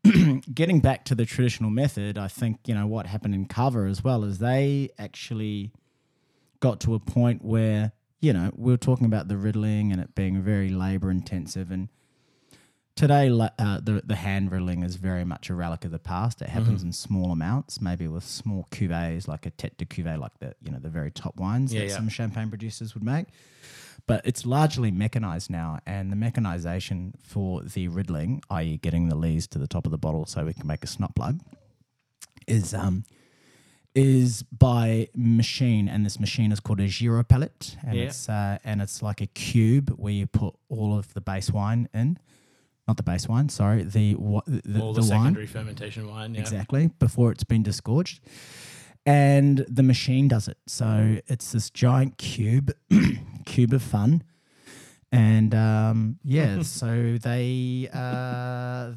[0.54, 4.04] getting back to the traditional method, I think you know what happened in Cava as
[4.04, 5.72] well is they actually
[6.68, 10.14] got to a point where you know we were talking about the riddling and it
[10.14, 11.88] being very labor intensive, and
[12.96, 16.40] today uh, the the hand riddling is very much a relic of the past.
[16.40, 20.38] It happens in small amounts, maybe with small cuvées like a tete de cuvée, like
[20.38, 21.96] the you know the very top wines Yeah, that yeah.
[21.96, 23.26] some champagne producers would make
[24.06, 29.46] but it's largely mechanized now and the mechanization for the riddling i.e getting the lees
[29.46, 31.40] to the top of the bottle so we can make a snot plug
[32.46, 33.04] is um
[33.94, 38.04] is by machine and this machine is called a gyropalette and Yeah.
[38.06, 41.88] it's uh, and it's like a cube where you put all of the base wine
[41.94, 42.18] in
[42.88, 46.34] not the base wine sorry the wa- the, All the, the, wine secondary fermentation wine.
[46.34, 46.40] Yeah.
[46.40, 48.20] exactly before it's been disgorged
[49.06, 52.72] and the machine does it so it's this giant cube
[53.46, 54.24] cube of fun
[55.12, 58.92] and um, yeah so they uh,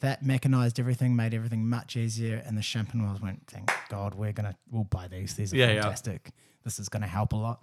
[0.00, 4.54] that mechanized everything made everything much easier and the champenoise went thank god we're gonna
[4.70, 5.34] we'll buy these.
[5.34, 5.82] These are Yeah, yeah.
[5.82, 6.30] fantastic.
[6.64, 7.62] This is gonna help a lot.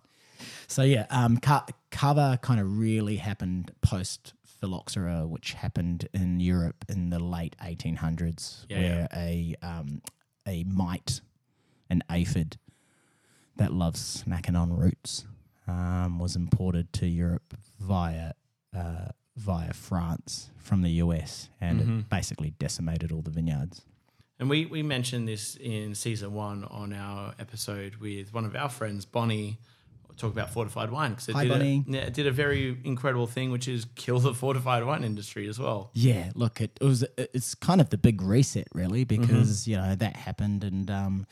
[0.68, 6.86] So yeah um ca- Cava kind of really happened post phylloxera which happened in europe
[6.88, 10.02] in the late 1800s Yeah, where a um
[10.48, 11.22] a mite
[11.90, 12.58] an aphid
[13.58, 15.26] that loves snacking on roots
[15.68, 18.34] um, was imported to Europe via
[18.76, 22.00] uh, via France from the US, and Mm-hmm.
[22.00, 23.82] it basically decimated all the vineyards.
[24.40, 28.68] And we, we mentioned this in season one on our episode with one of our
[28.70, 29.58] friends, Bonnie,
[30.18, 31.86] talk about fortified wine because it Hi, did, Bonnie.
[31.88, 35.48] A, yeah, it did a very incredible thing, which is kill the fortified wine industry
[35.48, 35.92] as well.
[35.94, 39.96] Yeah, look, it, it was it's kind of the big reset, really, because you know
[39.96, 41.26] that happened, and um,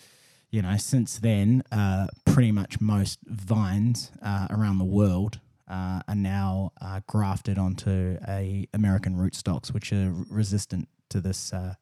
[0.50, 5.40] you know since then, uh, pretty much most vines uh, around the world
[5.72, 11.76] uh, are now uh, grafted onto a American rootstocks, which are resistant to this uh,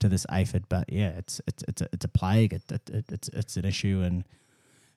[0.00, 0.64] to this aphid.
[0.68, 2.52] But yeah, it's it's it's a, it's a plague.
[2.52, 4.24] It, it, it, it's it's an issue in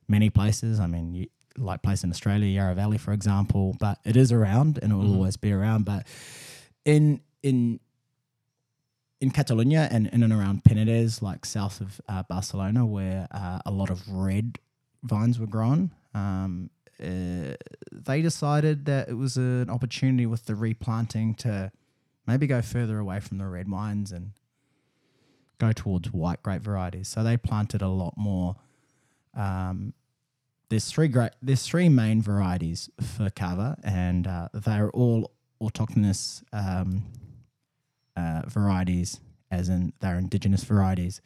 [0.08, 0.80] many places.
[0.80, 1.28] I mean, you,
[1.58, 3.76] like place in Australia, Yarra Valley, for example.
[3.80, 5.16] But it is around, and it will Mhm.
[5.16, 5.84] always be around.
[5.86, 6.08] But
[6.86, 7.80] in in
[9.22, 13.72] in Catalonia and in and around Penedès, like south of uh, Barcelona, where uh, a
[13.72, 14.60] lot of red
[15.04, 16.70] vines were grown, um,
[17.02, 17.56] uh,
[17.92, 21.72] they decided that it was an opportunity with the replanting to
[22.28, 24.32] maybe go further away from the red wines and
[25.60, 27.08] go towards white grape varieties.
[27.08, 28.56] So they planted a lot more.
[29.36, 29.94] Um,
[30.70, 31.32] there's three great.
[31.42, 35.32] There's three main varieties for cava, and uh, they're all
[35.62, 37.04] autochthonous um,
[38.16, 39.20] uh, varieties,
[39.50, 41.22] as in they're indigenous varieties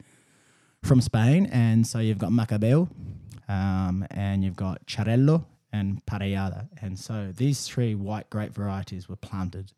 [0.81, 1.45] from Spain.
[1.51, 2.89] And so you've got Macabeo,
[3.49, 6.69] um, and you've got Xarel·lo and Parellada.
[6.81, 9.73] And so these three white grape varieties were planted,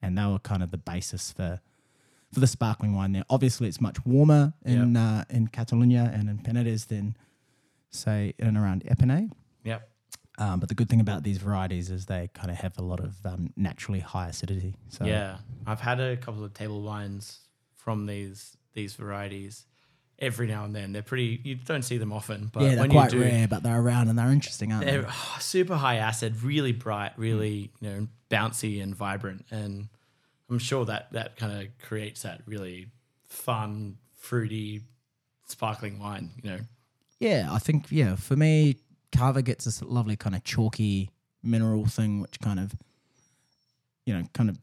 [0.00, 1.60] and they were kind of the basis for
[2.32, 3.24] for the sparkling wine there.
[3.28, 7.16] Obviously, it's much warmer in uh, in Catalonia and in Penedès than
[7.90, 9.30] say in and around Épernay.
[9.64, 9.90] Yep.
[10.38, 13.00] Um, but the good thing about these varieties is they kind of have a lot
[13.00, 14.76] of um, naturally high acidity.
[14.88, 17.40] So Yeah, I've had a couple of table wines
[17.74, 19.66] from these these varieties.
[20.20, 21.40] Every now and then, they're pretty.
[21.44, 23.80] You don't see them often, but yeah, they're when quite you do, rare, but they're
[23.80, 25.08] around and they're interesting, aren't they're they?
[25.08, 29.88] oh, super high acid, really bright, really you know bouncy and vibrant, and
[30.50, 32.88] I'm sure that that kind of creates that really
[33.26, 34.82] fun, fruity,
[35.46, 36.30] sparkling wine.
[36.42, 36.58] You know,
[37.20, 38.16] Yeah, I think yeah.
[38.16, 38.76] For me,
[39.12, 41.10] Cava gets this lovely kind of chalky
[41.42, 42.74] mineral thing, which kind of,
[44.04, 44.58] you know, kind of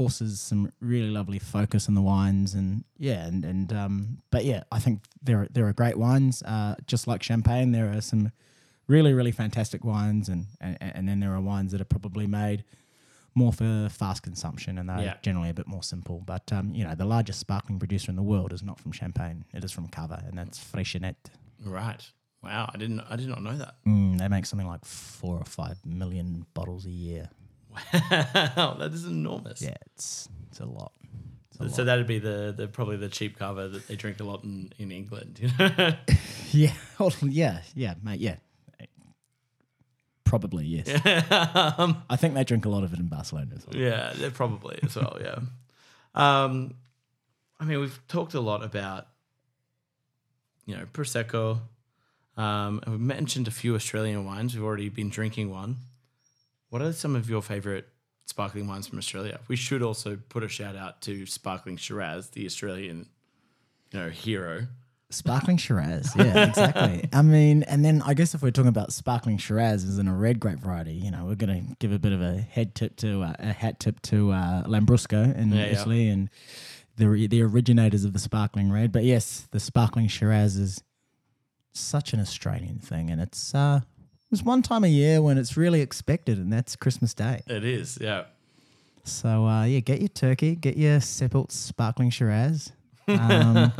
[0.00, 4.62] forces some really lovely focus in the wines, and yeah, and and um, but yeah,
[4.72, 6.42] I think there are, there are great wines.
[6.42, 8.32] Uh, just like champagne, there are some
[8.86, 12.64] really really fantastic wines, and and, and then there are wines that are probably made
[13.34, 15.16] more for fast consumption, and they're Yeah.
[15.20, 16.22] generally a bit more simple.
[16.24, 19.44] But um, you know, the largest sparkling producer in the world is not from Champagne;
[19.52, 21.16] it is from Cava, and that's Freixenet.
[21.62, 22.02] right?
[22.42, 23.00] Wow, I didn't.
[23.10, 23.74] I did not know that.
[23.86, 27.28] Mm, they make something like four or five million bottles a year.
[27.70, 29.62] Wow, that is enormous.
[29.62, 30.92] Yeah, it's it's a lot.
[31.50, 31.86] It's a So lot.
[31.86, 34.90] that'd be the, the probably the cheap Cava that they drink a lot in, in
[34.90, 35.38] England.
[35.42, 35.94] You know?
[36.52, 36.72] yeah,
[37.22, 38.36] yeah, yeah, mate, yeah.
[40.24, 40.88] Probably yes.
[41.78, 43.76] um, I think they drink a lot of it in Barcelona as well.
[43.76, 45.18] yeah, they're probably as well.
[45.20, 45.40] Yeah.
[46.14, 46.74] Um,
[47.58, 49.06] I mean, we've talked a lot about
[50.66, 51.58] you know prosecco.
[52.36, 54.54] Um, and we mentioned a few Australian wines.
[54.54, 55.78] We've already been drinking one.
[56.70, 57.88] What are some of your favorite
[58.26, 59.40] sparkling wines from Australia?
[59.48, 63.08] We should also put a shout out to Sparkling Shiraz, the Australian,
[63.92, 64.68] you know, hero.
[65.12, 67.08] Sparkling Shiraz, yeah, exactly.
[67.12, 70.14] I mean, and then I guess if we're talking about sparkling Shiraz as in a
[70.14, 72.94] red grape variety, you know, we're going to give a bit of a head tip
[72.98, 75.72] to uh, a hat tip to uh, Lambrusco in Yeah, yeah.
[75.72, 76.30] Italy and
[76.96, 78.92] the the originators of the sparkling red.
[78.92, 80.80] But yes, the sparkling Shiraz is
[81.72, 83.80] such an Australian thing, and it's uh,
[84.30, 87.42] there's one time a year when it's really expected, and that's Christmas Day.
[87.46, 88.24] It is, yeah.
[89.04, 92.72] So uh, yeah, get your turkey, get your Seppelt sparkling Shiraz.
[93.08, 93.72] Um,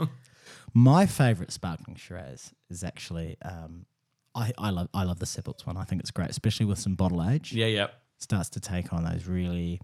[0.74, 3.86] my favorite sparkling Shiraz is actually um,
[4.34, 5.76] I, I love I love the Seppelts one.
[5.76, 7.52] I think it's great, especially with some bottle age.
[7.52, 7.88] Yeah, yeah.
[8.18, 9.80] Starts to take on those really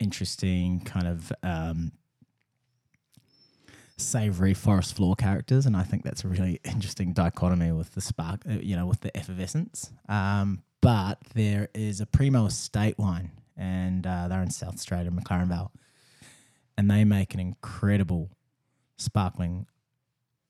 [0.00, 1.92] interesting kind of um,
[3.96, 8.42] savory forest floor characters, and I think that's a really interesting dichotomy with the spark,
[8.48, 9.92] uh, you know, with the effervescence.
[10.08, 15.48] Um, but there is a Primo Estate wine, and uh, they're in South Australia, McLaren
[15.48, 15.72] Vale,
[16.76, 18.30] and they make an incredible
[18.96, 19.66] sparkling.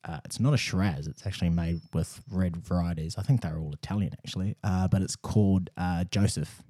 [0.05, 3.17] Uh, it's not a Shiraz; it's actually made with red varieties.
[3.17, 6.63] I think they're all Italian, actually, uh, but it's called uh, Joseph.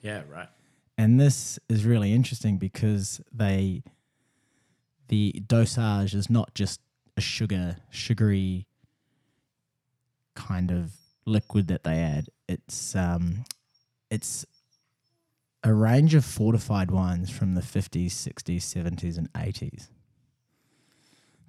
[0.00, 0.48] Yeah, right.
[0.98, 3.82] And this is really interesting because they
[5.12, 6.80] the dosage is not just
[7.18, 8.66] a sugar sugary
[10.34, 10.92] kind of
[11.26, 12.28] liquid that they add.
[12.48, 13.44] It's um
[14.10, 14.46] it's
[15.62, 19.88] a range of fortified wines from the 50s, 60s, 70s and 80s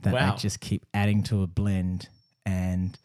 [0.01, 0.32] that Wow.
[0.32, 2.09] they just keep adding to a blend
[2.45, 2.99] and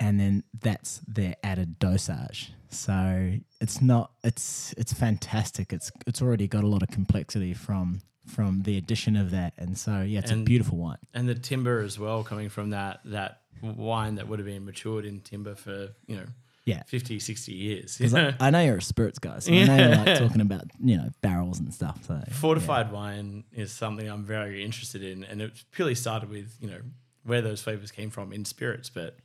[0.00, 2.52] and then that's their added dosage.
[2.68, 5.72] So it's not it's it's fantastic.
[5.72, 9.76] It's it's already got a lot of complexity from from the addition of that, and
[9.76, 10.98] so yeah, it's a beautiful wine.
[11.12, 15.04] and the timber as well coming from that that wine that would have been matured
[15.04, 16.26] in timber for you know
[16.66, 16.82] Yeah.
[16.86, 19.94] 50 60 years 'Cause I, I know you're a spirits guy, so I know you
[19.96, 22.04] like talking about you know barrels and stuff.
[22.06, 26.68] So fortified wine is something i'm very interested in and it purely started with you
[26.70, 26.80] know
[27.24, 29.16] where those flavors came from in spirits but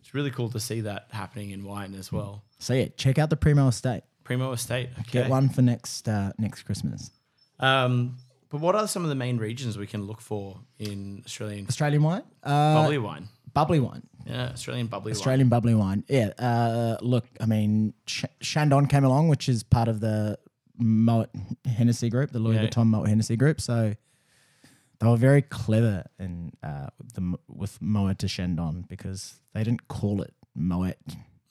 [0.00, 2.44] it's really cool to see that happening in wine as well.
[2.58, 4.02] So yeah, check out the Primo Estate.
[4.22, 4.90] Primo Estate.
[5.00, 5.20] Okay.
[5.22, 7.10] Get one for next uh, next Christmas.
[7.58, 8.16] Um,
[8.54, 12.02] but what are some of the main regions we can look for in Australian Australian
[12.04, 13.28] wine, uh, bubbly wine?
[13.52, 15.16] bubbly wine, Yeah, Australian bubbly wine.
[15.18, 16.04] Australian bubbly wine.
[16.08, 16.28] Yeah.
[16.38, 20.38] Uh, look, I mean, Ch- Chandon came along, which is part of the
[20.80, 21.28] Moët
[21.66, 22.66] Hennessy group, the Louis Yeah.
[22.66, 23.60] Vuitton Moët Hennessy group.
[23.60, 23.94] So
[25.00, 30.22] they were very clever in uh, the with Moët to Chandon because they didn't call
[30.22, 30.94] it Moët.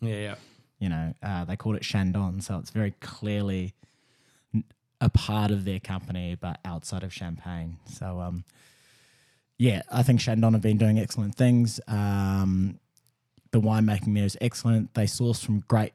[0.01, 0.35] Yeah, yeah.
[0.79, 3.71] You know, uh, they called it Chandon, so it's very clearly n-
[5.03, 7.77] a part of their company, but outside of Champagne.
[7.85, 8.45] So, um,
[9.57, 11.79] yeah, I think Chandon have been doing excellent things.
[11.87, 12.79] Um,
[13.51, 14.93] the winemaking there is excellent.
[14.93, 15.91] They source from great,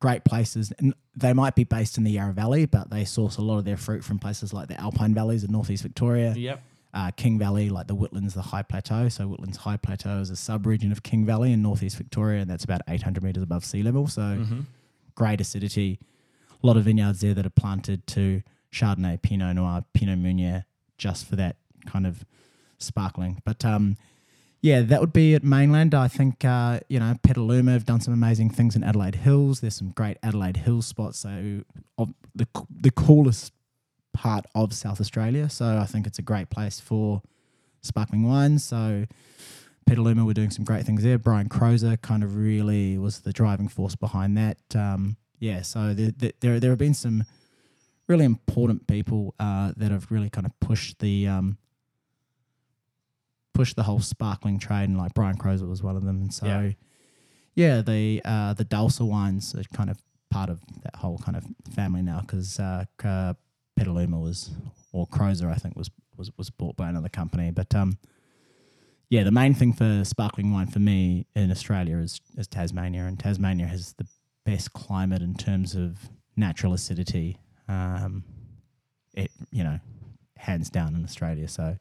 [0.00, 3.42] great places, and they might be based in the Yarra Valley, but they source a
[3.42, 6.62] lot of their fruit from places like the Alpine Valleys in northeast Victoria Yep.
[6.94, 9.08] uh, King Valley, like the Whitlands, the High Plateau.
[9.08, 12.64] So Whitlands High Plateau is a sub-region of King Valley in northeast Victoria, and that's
[12.64, 14.06] about 800 meters above sea level.
[14.08, 14.60] So Mm-hmm.
[15.14, 15.98] great acidity.
[16.62, 18.42] A lot of vineyards there that are planted to
[18.72, 20.64] Chardonnay, Pinot Noir, Pinot Meunier,
[20.96, 21.56] just for that
[21.86, 22.24] kind of
[22.78, 23.40] sparkling.
[23.44, 23.96] But um,
[24.60, 25.94] yeah, that would be at mainland.
[25.94, 29.60] I think uh, you know Petaluma have done some amazing things in Adelaide Hills.
[29.60, 31.20] There's some great Adelaide Hills spots.
[31.20, 31.62] So
[32.34, 33.52] the the coolest
[34.12, 35.48] part of South Australia.
[35.48, 37.22] So I think it's a great place for
[37.82, 38.64] sparkling wines.
[38.64, 39.06] So
[39.86, 41.18] Petaluma were doing some great things there.
[41.18, 44.58] Brian Croser kind of really was the driving force behind that.
[44.74, 47.24] Um, yeah, so there, there- there there have been some
[48.06, 51.58] really important people uh, that have really kind of pushed the um,
[53.54, 56.16] pushed the whole sparkling trade, and like Brian Croser was one of them.
[56.22, 56.70] And so, Yeah.
[57.54, 59.98] yeah, the uh, the Dulce wines are kind of
[60.30, 63.34] part of that whole kind of family now because uh, uh,
[63.76, 64.50] Petaluma was
[64.92, 67.98] or Croser I think was was was bought by another company, but um.
[69.10, 73.18] Yeah, the main thing for sparkling wine for me in Australia is, is Tasmania, and
[73.18, 74.06] Tasmania has the
[74.48, 77.36] best climate in terms of natural acidity.
[77.68, 78.24] Um,
[79.14, 79.78] it you know,
[80.36, 81.48] hands down in Australia.
[81.48, 81.76] So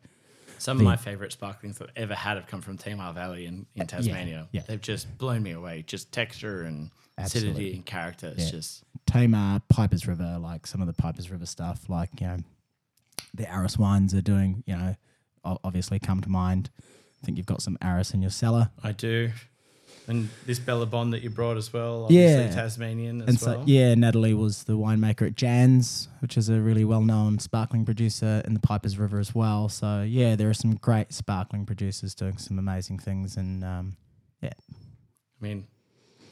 [0.60, 3.68] Some The- of my favorite sparklings I've ever had have come from Tamar Valley in,
[3.76, 4.48] in Tasmania.
[4.52, 4.64] yeah.
[4.68, 5.84] They've just blown me away.
[5.86, 7.74] Just texture and acidity Absolutely.
[7.76, 8.28] and character.
[8.36, 8.52] It's Yeah.
[8.52, 12.38] just Tamar, Pipers River, like some of the Pipers River stuff, like you know,
[13.36, 14.64] the Arras wines are doing.
[14.66, 14.96] You know,
[15.64, 16.70] obviously come to mind.
[17.22, 19.32] I think you've got some Arras in your cellar, I do.
[20.10, 22.56] And this Bellebonne that you brought as well, obviously Yeah.
[22.56, 23.64] Tasmanian as and so well.
[23.68, 28.54] yeah, Natalie was the winemaker at Jansz, which is a really well-known sparkling producer in
[28.54, 29.68] the Pipers River as well.
[29.68, 33.98] So yeah, there are some great sparkling producers doing some amazing things, and um,
[34.42, 34.54] yeah.
[34.70, 35.68] I mean,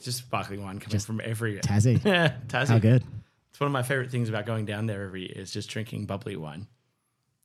[0.01, 2.67] just sparkling wine coming Just from every Tassie, yeah, Tassie.
[2.69, 3.03] how good.
[3.49, 6.05] It's one of my favorite things about going down there every year is just drinking
[6.05, 6.67] bubbly wine.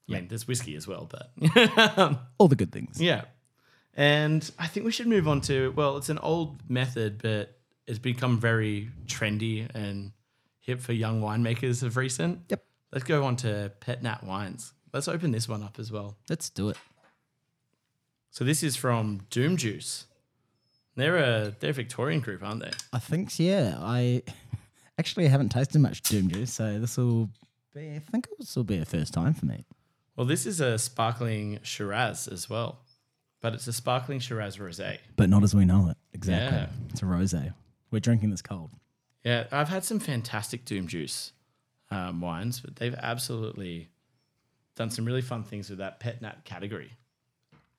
[0.09, 0.19] I Yeah.
[0.21, 1.33] mean, there's whiskey as well, but
[2.39, 3.01] All the good things.
[3.01, 3.25] yeah.
[3.95, 7.99] And I think we should move on to well, it's an old method, but it's
[7.99, 10.13] become very trendy and
[10.61, 12.41] hip for young winemakers of recent.
[12.49, 12.65] Yep.
[12.93, 14.73] Let's go on to Pet Nat Wines.
[14.93, 16.17] Let's open this one up as well.
[16.29, 16.77] Let's do it.
[18.31, 20.07] So this is from Doom Juice.
[20.97, 22.71] They're a they're a Victorian group, aren't they?
[22.93, 23.77] I think so, yeah.
[23.79, 24.23] I
[24.99, 27.29] actually haven't tasted much Doom Juice, so this will
[27.75, 27.95] be.
[27.95, 29.67] I think this will be a first time for me.
[30.17, 32.81] Well, this is a sparkling Shiraz as well,
[33.41, 34.99] but it's a sparkling Shiraz rosé.
[35.17, 35.97] But not as we know it.
[36.13, 36.59] Exactly.
[36.59, 36.67] Yeah.
[36.91, 37.55] It's a rosé.
[37.91, 38.71] We're drinking this cold.
[39.25, 41.33] Yeah, I've had some fantastic Doom Juice
[41.91, 43.89] um, wines, but they've absolutely
[44.77, 46.93] done some really fun things with that Pet Nat category.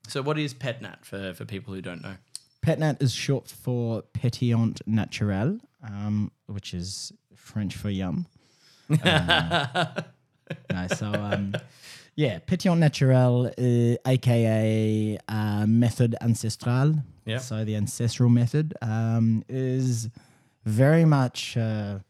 [0.07, 2.15] So, what is Pet Nat for, for people who don't know?
[2.61, 8.27] Petnat is short for Pétillant Naturel, um, which is French for yum.
[9.03, 9.87] Um,
[10.69, 11.53] no, so um,
[12.21, 16.93] yeah, Pétillant Naturel, uh, aka uh, method Ancestral.
[17.25, 17.39] Yeah.
[17.39, 20.07] So the ancestral method um, is
[20.63, 22.03] very much a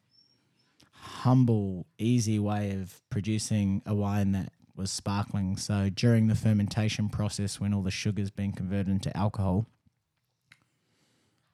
[0.91, 5.55] humble, easy way of producing a wine that was sparkling.
[5.55, 9.65] So during the fermentation process, when all the sugar's being converted into alcohol,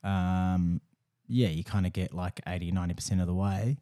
[0.04, 0.82] um,
[1.28, 3.78] yeah, you kind of get like 80, 90% of the way.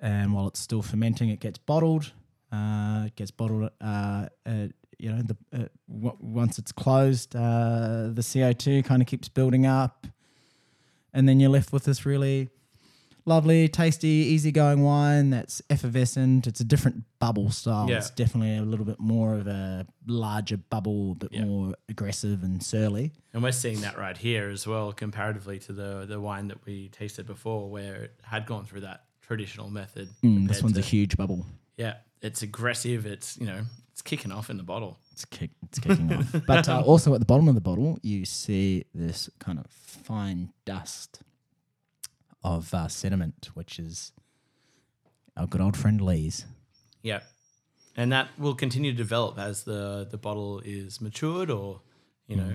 [0.00, 2.12] And while it's still fermenting, it gets bottled.
[2.52, 4.66] Uh, gets bottled, uh, uh,
[4.98, 9.64] you know, the, uh, w- once it's closed, uh, the CO2 kind of keeps building
[9.64, 10.06] up.
[11.14, 12.50] And then you're left with this really
[13.24, 16.46] lovely, tasty, easygoing wine that's effervescent.
[16.46, 17.88] It's a different bubble style.
[17.88, 17.96] Yeah.
[17.98, 21.44] It's definitely a little bit more of a larger bubble, a bit Yeah.
[21.46, 23.12] more aggressive and surly.
[23.32, 26.88] And we're seeing that right here as well, comparatively to the the wine that we
[26.90, 30.10] tasted before, where it had gone through that traditional method.
[30.22, 31.46] Mm, this one's a huge bubble.
[31.78, 33.04] Yeah, it's aggressive.
[33.04, 33.62] It's you know
[33.92, 34.98] It's kicking off in the bottle.
[35.12, 36.34] It's kick, it's kicking off.
[36.46, 40.50] But uh, also at the bottom of the bottle, you see this kind of fine
[40.64, 41.20] dust
[42.42, 44.12] of uh, sediment, which is
[45.36, 46.46] our good old friend lees.
[47.02, 47.20] Yeah.
[47.96, 51.82] And that will continue to develop as the, the bottle is matured or,
[52.26, 52.52] you know,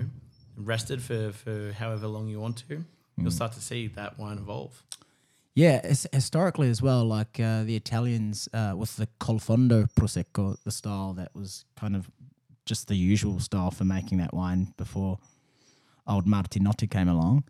[0.56, 2.84] rested for, for however long you want to.
[3.16, 4.82] You'll start to see that wine evolve.
[5.58, 10.70] Yeah, his- historically as well, like uh, the Italians uh, with the Colfondo Prosecco, the
[10.70, 12.08] style that was kind of
[12.64, 15.18] just the usual style for making that wine before
[16.06, 17.42] old Martinotti came along.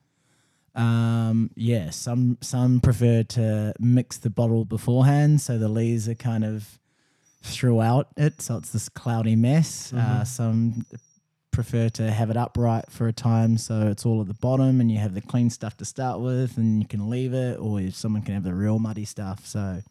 [0.74, 6.44] Um, yeah, some some prefer to mix the bottle beforehand, so the lees are kind
[6.44, 6.78] of
[7.42, 9.92] throughout it, so it's this cloudy mess.
[9.92, 10.86] Uh, some
[11.64, 14.90] prefer to have it upright for a time so it's all at the bottom and
[14.92, 17.96] you have the clean stuff to start with and you can leave it or if
[17.96, 19.82] someone can have the real muddy stuff so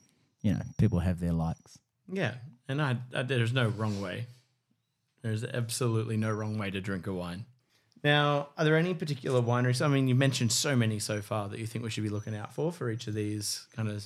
[0.42, 1.78] you know people have their likes
[2.12, 2.36] Yeah.
[2.68, 4.28] And I, I, there's no wrong way.
[5.22, 7.46] There's absolutely no wrong way to drink a wine.
[8.04, 9.84] Now, are there any particular wineries?
[9.84, 12.36] I mean, you mentioned so many so far that you think we should be looking
[12.36, 14.06] out for for each of these kind of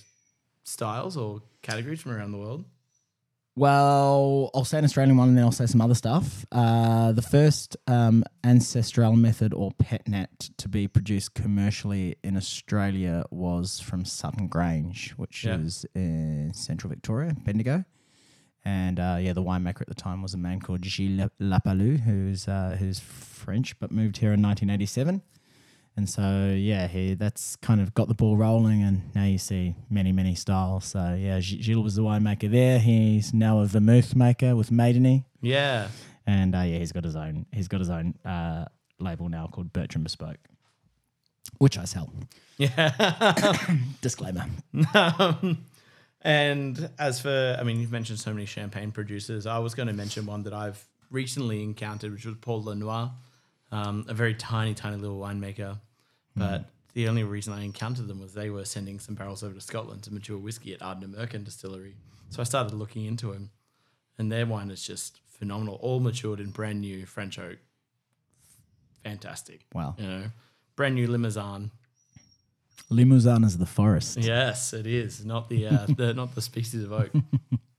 [0.64, 2.66] styles or categories from around the world.
[3.56, 7.22] Well i'll say an australian one and then i'll say some other stuff uh, the
[7.22, 14.48] first um, ancestral method or petnat to be produced commercially in australia was from sutton
[14.48, 15.58] grange which Yeah.
[15.58, 17.84] is in central victoria bendigo
[18.64, 22.48] And uh, yeah, the winemaker at the time was a man called Gilles Lapalus, who's
[22.48, 25.24] uh, who's French but moved here in 1987.
[25.98, 29.76] And so yeah, he that's kind of got the ball rolling, and now you see
[29.90, 30.86] many many styles.
[30.86, 32.80] So yeah, Gilles was the winemaker there.
[32.80, 35.90] He's now a vermouth maker with Maidenii, Yeah.
[36.26, 38.66] and uh, yeah, he's got his own he's got his own uh,
[39.00, 40.38] label now called Bertram Bespoke,
[41.58, 42.12] which I sell.
[42.58, 43.54] Yeah.
[44.02, 44.46] Disclaimer.
[44.94, 45.66] Um,
[46.22, 49.46] and as for, I mean, you've mentioned so many champagne producers.
[49.48, 53.12] I was going to mention one that I've recently encountered, which was Paul Lenoir,
[53.72, 55.80] um, a very tiny, tiny little winemaker.
[56.36, 59.62] But the only reason I encountered them was they were sending some barrels over to
[59.62, 61.96] Scotland to mature whiskey at Ardnamurchan Distillery.
[62.30, 63.52] So I started looking into them,
[64.18, 65.76] and their wine is just phenomenal.
[65.82, 67.58] All matured in brand new French oak.
[69.04, 69.66] Fantastic.
[69.74, 69.96] Wow.
[69.98, 70.24] You know,
[70.76, 71.72] brand new Limousin.
[72.90, 74.18] Limousin is the forest.
[74.18, 77.12] Yes, it is not the uh, the not the species of oak.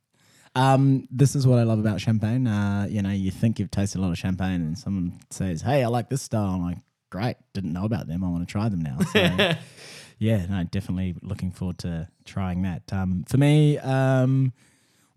[0.54, 2.46] Um, this is what I love about champagne.
[2.46, 5.82] Uh, you know, you think you've tasted a lot of champagne, and someone says, "Hey,
[5.82, 6.78] I like this style." I'm like,
[7.10, 8.22] "Great, didn't know about them.
[8.22, 9.20] I want to try them now." So,
[10.18, 12.92] yeah, no, definitely looking forward to trying that.
[12.92, 14.52] Um, for me, um,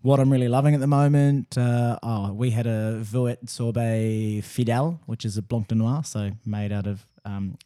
[0.00, 4.38] what I'm really loving at the moment, uh, oh, we had a Vouette et Sorbée
[4.38, 7.58] Fidèle, which is a Blanc de Noir, so made out of um,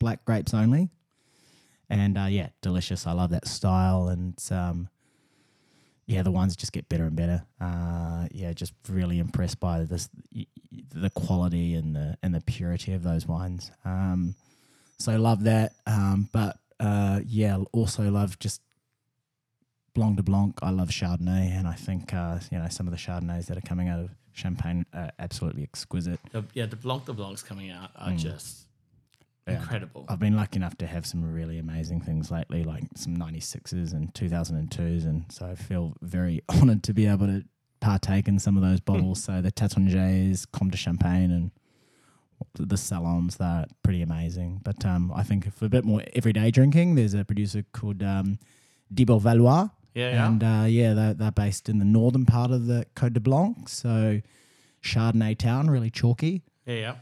[0.00, 0.88] black grapes only.
[1.90, 3.06] And uh, yeah, delicious.
[3.06, 4.08] I love that style.
[4.08, 4.88] And um,
[6.06, 7.44] yeah, the wines just get better and better.
[7.60, 10.08] Uh, yeah, just really impressed by this,
[10.92, 13.70] the quality and the and the purity of those wines.
[13.84, 14.34] Um,
[14.98, 15.72] so love that.
[15.86, 18.60] Um, but uh, yeah, also love just
[19.94, 20.58] Blanc de Blanc.
[20.62, 23.62] I love Chardonnay, and I think uh, you know some of the Chardonnays that are
[23.62, 26.18] coming out of Champagne are absolutely exquisite.
[26.32, 28.63] The, yeah, the Blanc de Blancs coming out are just Mm.
[29.46, 29.60] Yeah.
[29.60, 30.06] incredible.
[30.08, 34.12] I've been lucky enough to have some really amazing things lately, like some 96s and
[34.14, 35.04] 2002s.
[35.04, 37.44] And so I feel very honored to be able to
[37.80, 39.22] partake in some of those bottles.
[39.22, 41.50] so the Taittingers, Comte de Champagne, and
[42.58, 44.60] the Salons, they're pretty amazing.
[44.64, 48.38] But um, I think for a bit more everyday drinking, there's a producer called um,
[48.94, 49.70] Diebolt-Vallois.
[49.94, 50.26] Yeah, yeah.
[50.26, 53.72] And uh, yeah, they're, they're based in the northern part of the Côte des Blancs.
[53.72, 54.20] So
[54.82, 56.42] Chardonnay town, really chalky.
[56.66, 56.94] yeah, yeah.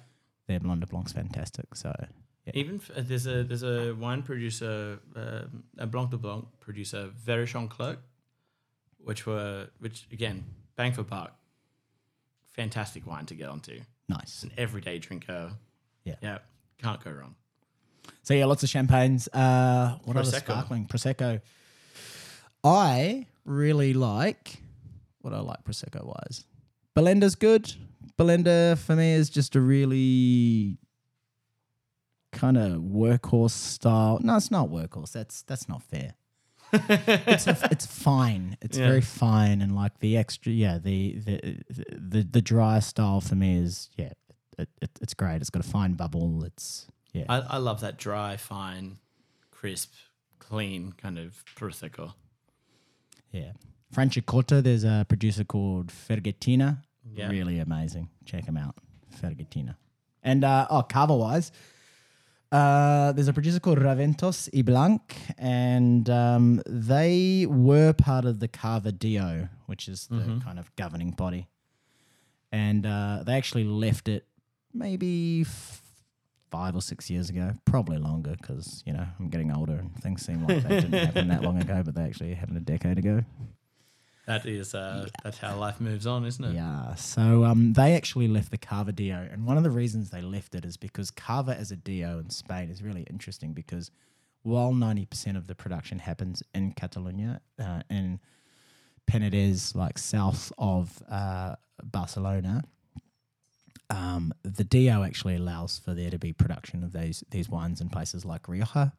[0.49, 1.75] Their Blanc de Blanc's fantastic.
[1.77, 1.95] So
[2.55, 7.11] Even f- uh, there's a there's a wine producer, um a Blanc de Blanc producer,
[7.27, 7.99] Verichon Clerc,
[8.99, 10.45] which were which again
[10.77, 11.33] bang for buck,
[12.53, 13.81] fantastic wine to get onto.
[14.09, 14.43] nice.
[14.43, 15.53] An everyday drinker.
[16.05, 16.17] Yeah.
[16.21, 16.39] yeah,
[16.79, 17.37] can't go wrong.
[18.25, 19.29] So yeah, lots of champagnes.
[19.29, 21.41] Uh, what other sparkling prosecco?
[22.65, 24.59] I really like
[25.21, 26.45] what I like prosecco wise.
[26.95, 27.73] Belinda's good.
[28.17, 30.77] Belinda for me is just a really
[32.33, 34.19] kind of workhorse style.
[34.23, 35.13] No, it's not workhorse.
[35.13, 36.15] That's that's not fair.
[36.73, 38.57] it's a, it's fine.
[38.63, 38.89] It's Yeah.
[38.89, 41.59] very fine, and like the extra, yeah, the the
[41.99, 44.13] the, the dry style for me is yeah,
[44.59, 45.37] it, it, it's great.
[45.37, 46.45] It's got a fine bubble.
[46.45, 48.99] It's yeah, I, I love that dry, fine,
[49.51, 49.93] crisp,
[50.39, 52.15] clean kind of prosecco.
[53.31, 53.53] Yeah.
[53.95, 56.79] Franciacorta, there's a producer called Ferghettina.
[57.15, 57.29] Yeah.
[57.29, 58.09] Really amazing.
[58.25, 58.77] Check him out.
[59.21, 59.77] Ferghettina.
[60.23, 61.53] And uh, oh, Cava wise,
[62.53, 65.01] Uh, there's a producer called Raventós i Blanc,
[65.39, 71.13] and um, they were part of the Cava DO, which is the kind of governing
[71.13, 71.49] body.
[72.53, 74.27] And uh, they actually left it
[74.75, 75.81] maybe f-
[76.51, 80.21] five or six years ago, probably longer because, you know, I'm getting older and things
[80.21, 83.25] seem like they didn't happen that long ago, but they actually happened a decade ago.
[84.27, 86.55] That is, uh, that's how life moves on, isn't it?
[86.55, 86.95] Yeah.
[86.95, 90.55] So um, they actually left the Cava DO, and one of the reasons they left
[90.55, 93.91] it is because Cava as a DO in Spain is really interesting because
[94.43, 98.21] while ninety percent of the production happens in Catalonia, uh, in
[99.11, 102.63] Penedès, like south of uh, Barcelona,
[103.91, 107.89] um, the DO actually allows for there to be production of these these wines in
[107.89, 108.93] places like Rioja,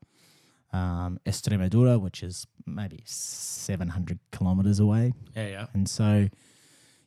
[0.73, 5.13] um, Extremadura, which is maybe seven hundred kilometers away.
[5.35, 5.65] Yeah, yeah.
[5.73, 6.29] And so,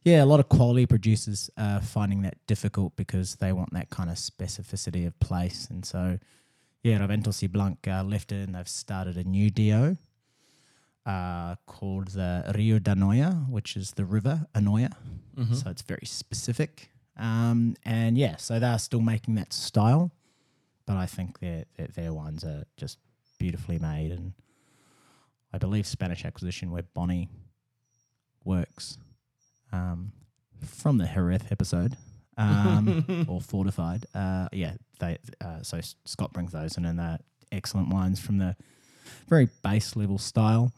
[0.04, 4.08] yeah, a lot of quality producers are finding that difficult because they want that kind
[4.08, 5.66] of specificity of place.
[5.68, 6.18] And so,
[6.82, 9.96] yeah, Raventós i Blanc uh, left it and they've started a new DO
[11.04, 14.92] uh, called the Rio da Noia, which is the river Anoia.
[15.54, 16.90] So it's very specific.
[17.18, 20.12] Um, and yeah, so they're still making that style,
[20.86, 22.98] but I think their, their, their wines are just
[23.38, 24.12] beautifully made.
[24.12, 24.32] And
[25.52, 27.28] I believe Spanish Acquisition, where Bonnie
[28.44, 28.98] works
[29.72, 30.12] um,
[30.64, 31.96] from the Jerez episode
[32.36, 34.06] um, or Fortified.
[34.14, 37.18] Uh, yeah, they uh, so Scott brings those in, and they're
[37.52, 38.56] excellent wines from the
[39.28, 40.72] very base level style.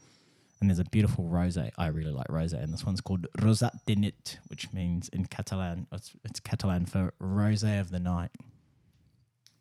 [0.61, 1.71] And there's a beautiful rosé.
[1.79, 5.87] I really like rosé, and this one's called Rosat de Nit, which means in Catalan,
[5.93, 8.31] it's, it's Catalan for rosé of the night.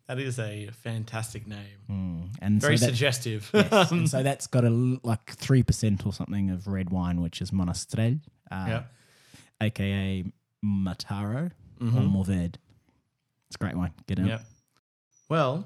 [0.08, 1.78] That is a fantastic name.
[1.90, 2.28] Mm.
[2.40, 3.50] And Very so that, suggestive.
[3.52, 4.70] yes, and so that's got a
[5.02, 8.82] like three percent or something of red wine, which is Monastrell, uh, yeah.
[9.60, 10.24] aka
[10.64, 11.50] Mataro
[11.80, 11.96] Mm-hmm.
[11.96, 12.54] or Mourvèdre.
[13.46, 13.92] It's a great wine.
[14.08, 14.26] Get in.
[14.26, 14.40] Yeah.
[15.28, 15.64] Well,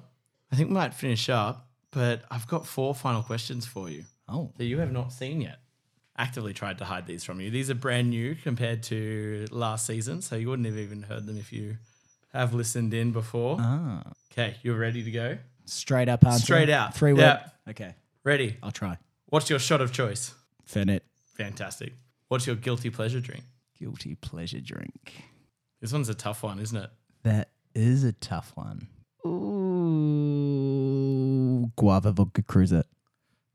[0.53, 4.53] I think we might finish up, but I've got four final questions for you Oh,
[4.59, 5.61] that you have not seen yet.
[6.19, 7.51] Actively tried to hide these from you.
[7.51, 11.39] These are brand new compared to last season, so you wouldn't have even heard them
[11.39, 11.79] if you
[12.33, 13.57] have listened in before.
[13.61, 14.03] ah,
[14.33, 15.39] Okay, you're ready to go?
[15.67, 16.45] straight up answer.
[16.45, 16.95] Straight out.
[16.95, 17.35] Three Yeah.
[17.35, 17.51] word.
[17.71, 18.57] Okay, Ready.
[18.63, 18.99] I'll try.
[19.27, 20.35] What's your shot of choice?
[20.69, 21.01] Fernet.
[21.37, 21.93] Fantastic.
[22.29, 23.43] What's your guilty pleasure drink?
[23.79, 25.25] Guilty pleasure drink.
[25.81, 26.91] This one's a tough one, isn't it?
[27.25, 28.87] That is a tough one.
[30.33, 32.85] Ooh, guava vodka cruiser.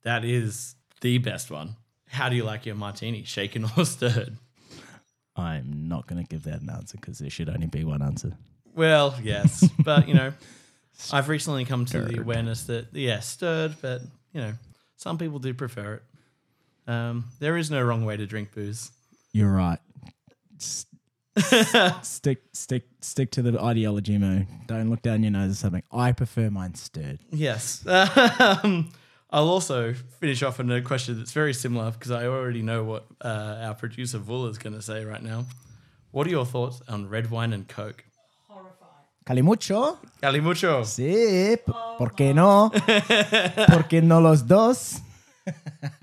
[0.03, 1.75] That is the best one.
[2.09, 3.23] How do you like your martini?
[3.23, 4.37] Shaken or stirred?
[5.35, 8.33] I'm not going to give that an answer because there should only be one answer.
[8.77, 10.31] Well, yes, but you know,
[11.11, 12.19] I've recently come to the Stirred.
[12.19, 14.01] awareness that yeah, stirred, but
[14.33, 14.53] you know,
[14.95, 16.03] some people do prefer it.
[16.91, 18.91] Um, there is no wrong way to drink booze.
[19.33, 19.79] You're right.
[20.57, 20.85] S-
[22.03, 24.43] stick, stick, stick to the ideology, Moo.
[24.67, 25.83] Don't look down your nose or something.
[25.91, 27.19] I prefer mine stirred.
[27.31, 27.83] Yes.
[28.39, 28.91] Um,
[29.29, 33.07] I'll also finish off on a question that's very similar because I already know what
[33.21, 35.45] uh, our producer Vul is going to say right now.
[36.11, 38.05] What are your thoughts on red wine and Coke?
[39.27, 39.99] Calimucho?
[40.21, 40.85] Calimucho.
[40.85, 42.71] Sí, p- ¿por qué no?
[43.67, 45.01] ¿Por qué no los dos?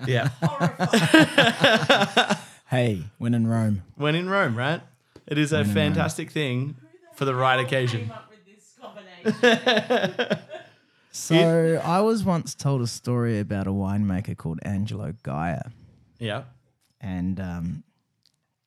[0.05, 0.29] Yeah.
[2.67, 3.83] Hey, when in Rome.
[3.95, 4.81] when in Rome, right?
[5.27, 5.73] It is a in Rome.
[5.73, 6.75] fantastic thing
[7.13, 8.11] for the right occasion.
[8.11, 10.39] up with this combination.
[11.11, 15.71] So I was once told a story about a winemaker called Angelo Gaja
[16.19, 16.43] Yeah.
[16.99, 17.83] and um,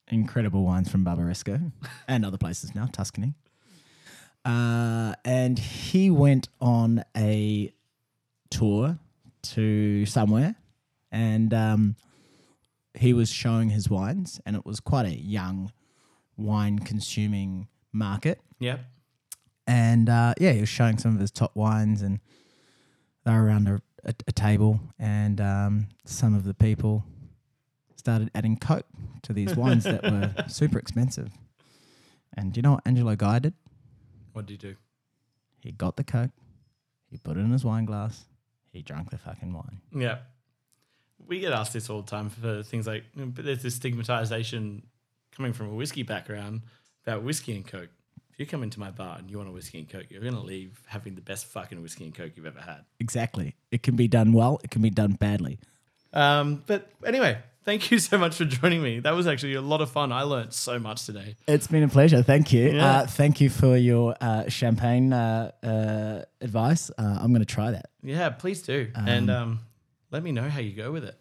[0.07, 1.71] incredible wines from Barbaresco
[2.07, 3.35] and other places now, Tuscany.
[4.45, 7.73] Uh, and he went on a
[8.49, 8.97] tour
[9.41, 10.55] to somewhere
[11.11, 11.95] and um,
[12.93, 15.71] he was showing his wines, and it was quite a young
[16.37, 18.39] wine consuming market.
[18.59, 18.81] Yep.
[19.67, 22.19] And uh, yeah, he was showing some of his top wines, and
[23.25, 27.03] they were around a, a, a table, and um, some of the people
[27.95, 28.85] started adding Coke
[29.23, 31.31] to these wines that were super expensive.
[32.35, 33.53] And do you know what Angelo Gaja did?
[34.39, 34.75] What do you do?
[35.59, 36.31] He got the Coke,
[37.11, 38.23] he put it in his wine glass,
[38.71, 39.81] he drank the fucking wine.
[39.93, 40.19] Yeah.
[41.27, 44.83] We get asked this all the time for things like, but there's this stigmatization
[45.35, 46.61] coming from a whiskey background
[47.05, 47.89] about whiskey and Coke.
[48.31, 50.35] If you come into my bar and you want a whiskey and Coke, you're going
[50.35, 52.85] to leave having the best fucking whiskey and Coke you've ever had.
[53.01, 53.57] Exactly.
[53.71, 55.59] It can be done well, it can be done badly.
[56.13, 58.99] Um, but anyway, thank you so much for joining me.
[58.99, 60.11] That was actually a lot of fun.
[60.11, 61.35] I learned so much today.
[61.47, 62.23] It's been a pleasure.
[62.23, 62.71] Thank you.
[62.71, 62.85] Yeah.
[62.85, 66.89] Uh, thank you for your uh, champagne uh, uh, advice.
[66.97, 67.91] Uh, I'm going to try that.
[68.01, 68.87] Yeah, please do.
[68.95, 69.59] and um,
[70.09, 71.15] let me know how you go with it.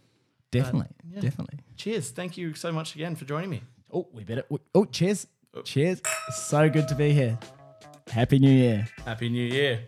[0.51, 0.89] Definitely.
[1.13, 1.21] yeah.
[1.21, 1.59] Definitely.
[1.77, 2.11] Cheers.
[2.13, 3.63] Thank you so much again for joining me.
[3.93, 4.45] Oh, we better.
[4.75, 5.27] Oh, cheers.
[5.65, 6.01] Cheers.
[6.49, 7.39] So good to be here.
[8.11, 8.89] Happy New Year.
[9.05, 9.81] Happy New Year.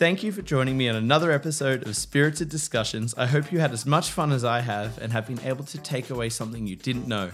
[0.00, 3.14] Thank you for joining me on another episode of Spirited Discussions.
[3.18, 5.76] I hope you had as much fun as I have and have been able to
[5.76, 7.30] take away something you didn't know.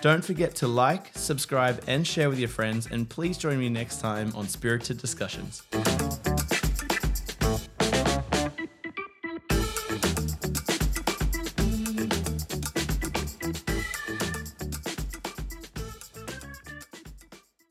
[0.00, 4.00] Don't forget to like, subscribe, and share with your friends, and please join me next
[4.00, 5.64] time on Spirited Discussions.